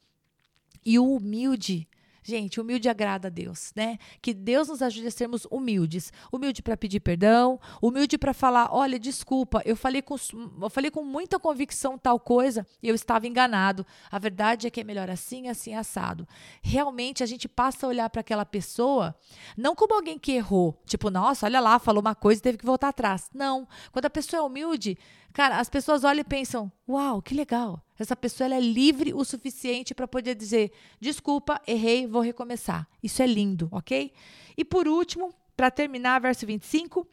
E 0.84 0.98
o 0.98 1.14
humilde 1.14 1.88
Gente, 2.26 2.58
humilde 2.58 2.88
agrada 2.88 3.28
a 3.28 3.30
Deus, 3.30 3.70
né? 3.76 3.98
Que 4.22 4.32
Deus 4.32 4.68
nos 4.68 4.80
ajude 4.80 5.08
a 5.08 5.10
sermos 5.10 5.46
humildes. 5.50 6.10
Humilde 6.32 6.62
para 6.62 6.74
pedir 6.74 7.00
perdão, 7.00 7.60
humilde 7.82 8.16
para 8.16 8.32
falar, 8.32 8.70
olha, 8.72 8.98
desculpa, 8.98 9.60
eu 9.66 9.76
falei 9.76 10.00
com 10.00 10.16
eu 10.62 10.70
falei 10.70 10.90
com 10.90 11.04
muita 11.04 11.38
convicção 11.38 11.98
tal 11.98 12.18
coisa 12.18 12.66
e 12.82 12.88
eu 12.88 12.94
estava 12.94 13.26
enganado. 13.26 13.87
A 14.10 14.18
verdade 14.18 14.66
é 14.66 14.70
que 14.70 14.80
é 14.80 14.84
melhor 14.84 15.10
assim, 15.10 15.48
assim 15.48 15.74
assado. 15.74 16.26
Realmente 16.62 17.22
a 17.22 17.26
gente 17.26 17.46
passa 17.46 17.84
a 17.84 17.90
olhar 17.90 18.08
para 18.08 18.22
aquela 18.22 18.46
pessoa 18.46 19.14
não 19.54 19.76
como 19.76 19.94
alguém 19.94 20.18
que 20.18 20.32
errou, 20.32 20.80
tipo, 20.87 21.10
nossa, 21.10 21.44
olha 21.44 21.60
lá, 21.60 21.78
falou 21.78 22.00
uma 22.00 22.14
coisa 22.14 22.38
e 22.38 22.42
teve 22.42 22.56
que 22.56 22.64
voltar 22.64 22.88
atrás. 22.88 23.28
Não. 23.34 23.68
Quando 23.92 24.06
a 24.06 24.10
pessoa 24.10 24.40
é 24.40 24.42
humilde, 24.42 24.96
cara, 25.34 25.58
as 25.58 25.68
pessoas 25.68 26.04
olham 26.04 26.22
e 26.22 26.24
pensam: 26.24 26.72
"Uau, 26.88 27.20
que 27.20 27.34
legal. 27.34 27.84
Essa 27.98 28.16
pessoa 28.16 28.52
é 28.52 28.61
livre 28.61 29.14
o 29.14 29.24
suficiente 29.24 29.94
para 29.94 30.09
poder 30.09 30.35
dizer: 30.35 30.72
desculpa, 31.00 31.61
errei, 31.66 32.07
vou 32.07 32.22
recomeçar. 32.22 32.88
Isso 33.02 33.22
é 33.22 33.26
lindo, 33.26 33.68
ok? 33.70 34.12
E 34.57 34.64
por 34.64 34.88
último, 34.88 35.33
para 35.57 35.70
terminar, 35.70 36.20
verso 36.20 36.46
25: 36.46 37.07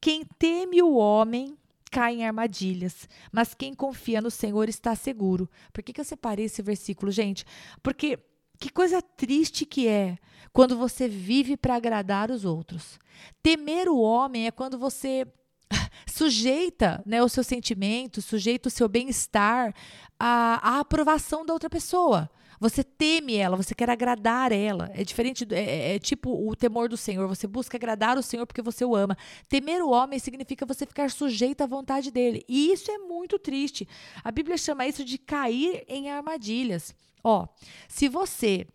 quem 0.00 0.24
teme 0.38 0.82
o 0.82 0.94
homem 0.94 1.56
cai 1.90 2.14
em 2.14 2.26
armadilhas, 2.26 3.08
mas 3.30 3.52
quem 3.52 3.74
confia 3.74 4.20
no 4.20 4.30
Senhor 4.30 4.68
está 4.68 4.94
seguro. 4.94 5.48
Por 5.72 5.82
que, 5.82 5.92
que 5.92 6.00
eu 6.00 6.04
separei 6.04 6.46
esse 6.46 6.62
versículo, 6.62 7.12
gente? 7.12 7.44
Porque 7.82 8.18
que 8.58 8.70
coisa 8.70 9.02
triste 9.02 9.66
que 9.66 9.88
é 9.88 10.16
quando 10.52 10.76
você 10.76 11.08
vive 11.08 11.56
para 11.56 11.74
agradar 11.74 12.30
os 12.30 12.44
outros. 12.44 12.98
Temer 13.42 13.88
o 13.88 13.98
homem 13.98 14.46
é 14.46 14.50
quando 14.50 14.78
você 14.78 15.26
sujeita 16.06 17.02
né, 17.06 17.22
o 17.22 17.28
seu 17.28 17.44
sentimento, 17.44 18.20
sujeita 18.22 18.68
o 18.68 18.70
seu 18.70 18.88
bem-estar 18.88 19.74
à, 20.18 20.76
à, 20.76 20.80
aprovação 20.80 21.44
da 21.44 21.52
outra 21.52 21.70
pessoa. 21.70 22.30
Você 22.60 22.84
teme 22.84 23.34
ela, 23.34 23.56
você 23.56 23.74
quer 23.74 23.90
agradar 23.90 24.52
ela. 24.52 24.88
É 24.94 25.02
diferente, 25.02 25.44
é, 25.50 25.58
é, 25.58 25.94
é, 25.96 25.98
tipo 25.98 26.30
o 26.48 26.54
temor 26.54 26.88
do 26.88 26.96
Senhor. 26.96 27.26
Você 27.26 27.46
busca 27.46 27.76
agradar 27.76 28.16
o 28.16 28.22
Senhor 28.22 28.46
porque 28.46 28.62
você 28.62 28.84
o 28.84 28.94
ama. 28.94 29.16
Temer 29.48 29.82
o 29.82 29.90
homem 29.90 30.20
significa 30.20 30.64
você 30.64 30.86
ficar 30.86 31.10
sujeito 31.10 31.62
à 31.62 31.66
vontade 31.66 32.12
dele. 32.12 32.44
E 32.48 32.72
isso 32.72 32.88
é 32.90 32.98
muito 32.98 33.36
triste. 33.36 33.88
A 34.22 34.30
Bíblia 34.30 34.56
chama 34.56 34.86
isso 34.86 35.04
de 35.04 35.18
cair 35.18 35.84
em 35.88 36.08
armadilhas. 36.08 36.94
Ó, 37.24 37.48
se 37.88 38.08
você 38.08 38.66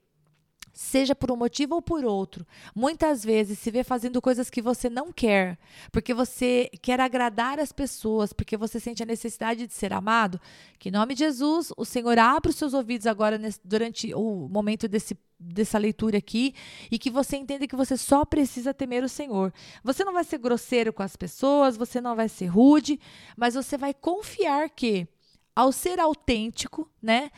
seja 0.77 1.15
por 1.15 1.31
um 1.31 1.35
motivo 1.35 1.73
ou 1.73 1.81
por 1.81 2.05
outro, 2.05 2.45
muitas 2.75 3.23
vezes 3.23 3.57
se 3.57 3.71
vê 3.71 3.83
fazendo 3.83 4.21
coisas 4.21 4.47
que 4.47 4.61
você 4.61 4.91
não 4.91 5.11
quer, 5.11 5.57
porque 5.91 6.13
você 6.13 6.69
quer 6.83 7.01
agradar 7.01 7.59
as 7.59 7.71
pessoas, 7.71 8.31
porque 8.31 8.55
você 8.55 8.79
sente 8.79 9.01
a 9.01 9.05
necessidade 9.05 9.65
de 9.65 9.73
ser 9.73 9.91
amado, 9.91 10.39
que 10.77 10.89
em 10.89 10.91
nome 10.91 11.15
de 11.15 11.21
Jesus, 11.21 11.73
o 11.75 11.83
Senhor 11.83 12.19
abra 12.19 12.51
os 12.51 12.57
seus 12.57 12.75
ouvidos 12.75 13.07
agora 13.07 13.39
nesse, 13.39 13.59
durante 13.63 14.13
o 14.13 14.47
momento 14.47 14.87
desse 14.87 15.17
dessa 15.39 15.77
leitura 15.77 16.17
aqui 16.17 16.55
e 16.89 16.97
que 16.97 17.11
você 17.11 17.37
entenda 17.37 17.67
que 17.67 17.75
você 17.75 17.95
só 17.95 18.25
precisa 18.25 18.73
temer 18.73 19.03
o 19.03 19.09
Senhor. 19.09 19.53
Você 19.83 20.03
não 20.03 20.11
vai 20.11 20.23
ser 20.23 20.39
grosseiro 20.39 20.91
com 20.91 21.03
as 21.03 21.15
pessoas, 21.15 21.77
você 21.77 22.01
não 22.01 22.15
vai 22.15 22.27
ser 22.27 22.47
rude, 22.47 22.99
mas 23.35 23.53
você 23.53 23.77
vai 23.77 23.93
confiar 23.93 24.67
que 24.71 25.07
ao 25.55 25.71
ser 25.71 25.99
autêntico, 25.99 26.89
né, 26.99 27.29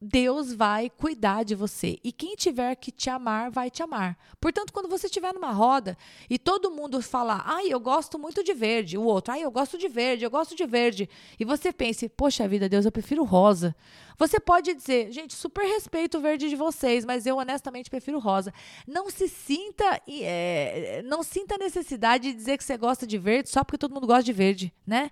Deus 0.00 0.52
vai 0.52 0.90
cuidar 0.90 1.44
de 1.44 1.54
você. 1.54 1.98
E 2.04 2.12
quem 2.12 2.36
tiver 2.36 2.74
que 2.74 2.90
te 2.90 3.08
amar, 3.08 3.50
vai 3.50 3.70
te 3.70 3.82
amar. 3.82 4.18
Portanto, 4.40 4.72
quando 4.72 4.88
você 4.88 5.06
estiver 5.06 5.32
numa 5.32 5.50
roda 5.50 5.96
e 6.28 6.38
todo 6.38 6.70
mundo 6.70 7.00
falar, 7.00 7.42
ai, 7.46 7.68
eu 7.68 7.80
gosto 7.80 8.18
muito 8.18 8.44
de 8.44 8.52
verde, 8.52 8.98
o 8.98 9.02
outro, 9.02 9.32
ai, 9.32 9.42
eu 9.42 9.50
gosto 9.50 9.78
de 9.78 9.88
verde, 9.88 10.24
eu 10.24 10.30
gosto 10.30 10.54
de 10.54 10.66
verde, 10.66 11.08
e 11.38 11.44
você 11.44 11.72
pense, 11.72 12.08
poxa 12.08 12.46
vida, 12.46 12.68
Deus, 12.68 12.84
eu 12.84 12.92
prefiro 12.92 13.24
rosa. 13.24 13.74
Você 14.18 14.38
pode 14.38 14.74
dizer, 14.74 15.10
gente, 15.10 15.34
super 15.34 15.64
respeito 15.64 16.18
o 16.18 16.20
verde 16.20 16.48
de 16.48 16.54
vocês, 16.54 17.04
mas 17.04 17.26
eu 17.26 17.36
honestamente 17.36 17.90
prefiro 17.90 18.18
rosa. 18.18 18.52
Não 18.86 19.10
se 19.10 19.28
sinta, 19.28 20.00
é, 20.06 21.02
não 21.04 21.22
sinta 21.22 21.58
necessidade 21.58 22.30
de 22.30 22.34
dizer 22.34 22.58
que 22.58 22.64
você 22.64 22.76
gosta 22.76 23.06
de 23.06 23.18
verde 23.18 23.48
só 23.48 23.64
porque 23.64 23.78
todo 23.78 23.94
mundo 23.94 24.06
gosta 24.06 24.22
de 24.22 24.32
verde, 24.32 24.72
né? 24.86 25.10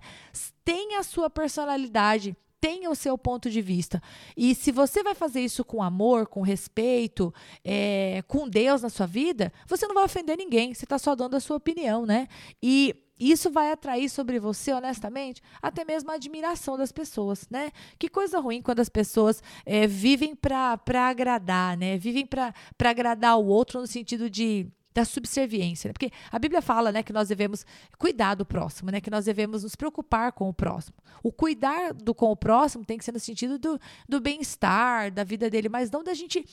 Tenha 0.63 0.99
a 0.99 1.03
sua 1.03 1.29
personalidade 1.29 2.37
tenha 2.63 2.89
o 2.89 2.95
seu 2.95 3.17
ponto 3.17 3.49
de 3.49 3.61
vista. 3.61 4.01
E 4.37 4.55
se 4.55 4.71
você 4.71 5.03
vai 5.03 5.13
fazer 5.13 5.41
isso 5.41 5.65
com 5.65 5.83
amor, 5.83 6.27
com 6.27 6.41
respeito, 6.41 7.33
é, 7.61 8.23
com 8.25 8.47
Deus 8.47 8.81
na 8.81 8.89
sua 8.89 9.05
vida, 9.05 9.51
você 9.67 9.85
não 9.85 9.93
vai 9.93 10.05
ofender 10.05 10.37
ninguém, 10.37 10.73
você 10.73 10.85
está 10.85 10.97
só 10.97 11.13
dando 11.13 11.35
a 11.35 11.41
sua 11.41 11.57
opinião, 11.57 12.05
né? 12.05 12.25
E 12.61 12.95
isso 13.19 13.51
vai 13.51 13.69
atrair 13.69 14.09
sobre 14.09 14.39
você, 14.39 14.71
honestamente, 14.71 15.41
até 15.61 15.83
mesmo 15.83 16.09
a 16.09 16.13
admiração 16.13 16.77
das 16.77 16.93
pessoas, 16.93 17.45
né? 17.51 17.69
Que 17.99 18.07
coisa 18.07 18.39
ruim 18.39 18.61
quando 18.61 18.79
as 18.79 18.87
pessoas 18.87 19.43
é, 19.65 19.85
vivem 19.85 20.33
para 20.33 20.79
agradar, 21.09 21.75
né? 21.75 21.97
Vivem 21.97 22.25
para 22.25 22.53
agradar 22.81 23.37
o 23.37 23.45
outro 23.45 23.81
no 23.81 23.87
sentido 23.87 24.29
de 24.29 24.71
da 24.93 25.03
subserviência, 25.03 25.89
né? 25.89 25.93
porque 25.93 26.11
a 26.31 26.37
Bíblia 26.37 26.61
fala, 26.61 26.91
né, 26.91 27.01
que 27.01 27.11
nós 27.11 27.29
devemos 27.29 27.65
cuidar 27.97 28.35
do 28.35 28.45
próximo, 28.45 28.91
né, 28.91 29.01
que 29.01 29.09
nós 29.09 29.25
devemos 29.25 29.63
nos 29.63 29.75
preocupar 29.75 30.31
com 30.31 30.47
o 30.47 30.53
próximo. 30.53 30.95
O 31.21 31.31
cuidar 31.31 31.93
do 31.93 32.13
com 32.13 32.31
o 32.31 32.35
próximo 32.35 32.85
tem 32.85 32.97
que 32.97 33.05
ser 33.05 33.11
no 33.11 33.19
sentido 33.19 33.57
do, 33.57 33.79
do 34.07 34.21
bem-estar, 34.21 35.11
da 35.11 35.23
vida 35.23 35.49
dele, 35.49 35.69
mas 35.69 35.89
não 35.89 36.03
da 36.03 36.13
gente 36.13 36.45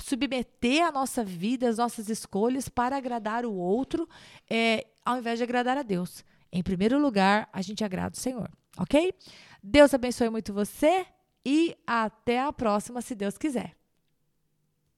submeter 0.00 0.86
a 0.86 0.92
nossa 0.92 1.24
vida, 1.24 1.68
as 1.68 1.78
nossas 1.78 2.08
escolhas 2.08 2.68
para 2.68 2.96
agradar 2.96 3.44
o 3.44 3.54
outro, 3.54 4.08
é, 4.48 4.86
ao 5.04 5.18
invés 5.18 5.38
de 5.38 5.44
agradar 5.44 5.76
a 5.76 5.82
Deus. 5.82 6.24
Em 6.52 6.62
primeiro 6.62 6.98
lugar, 6.98 7.48
a 7.52 7.62
gente 7.62 7.84
agrada 7.84 8.14
o 8.16 8.20
Senhor, 8.20 8.50
ok? 8.78 9.14
Deus 9.62 9.94
abençoe 9.94 10.30
muito 10.30 10.52
você 10.52 11.06
e 11.44 11.76
até 11.86 12.40
a 12.40 12.52
próxima, 12.52 13.00
se 13.00 13.14
Deus 13.14 13.38
quiser. 13.38 13.79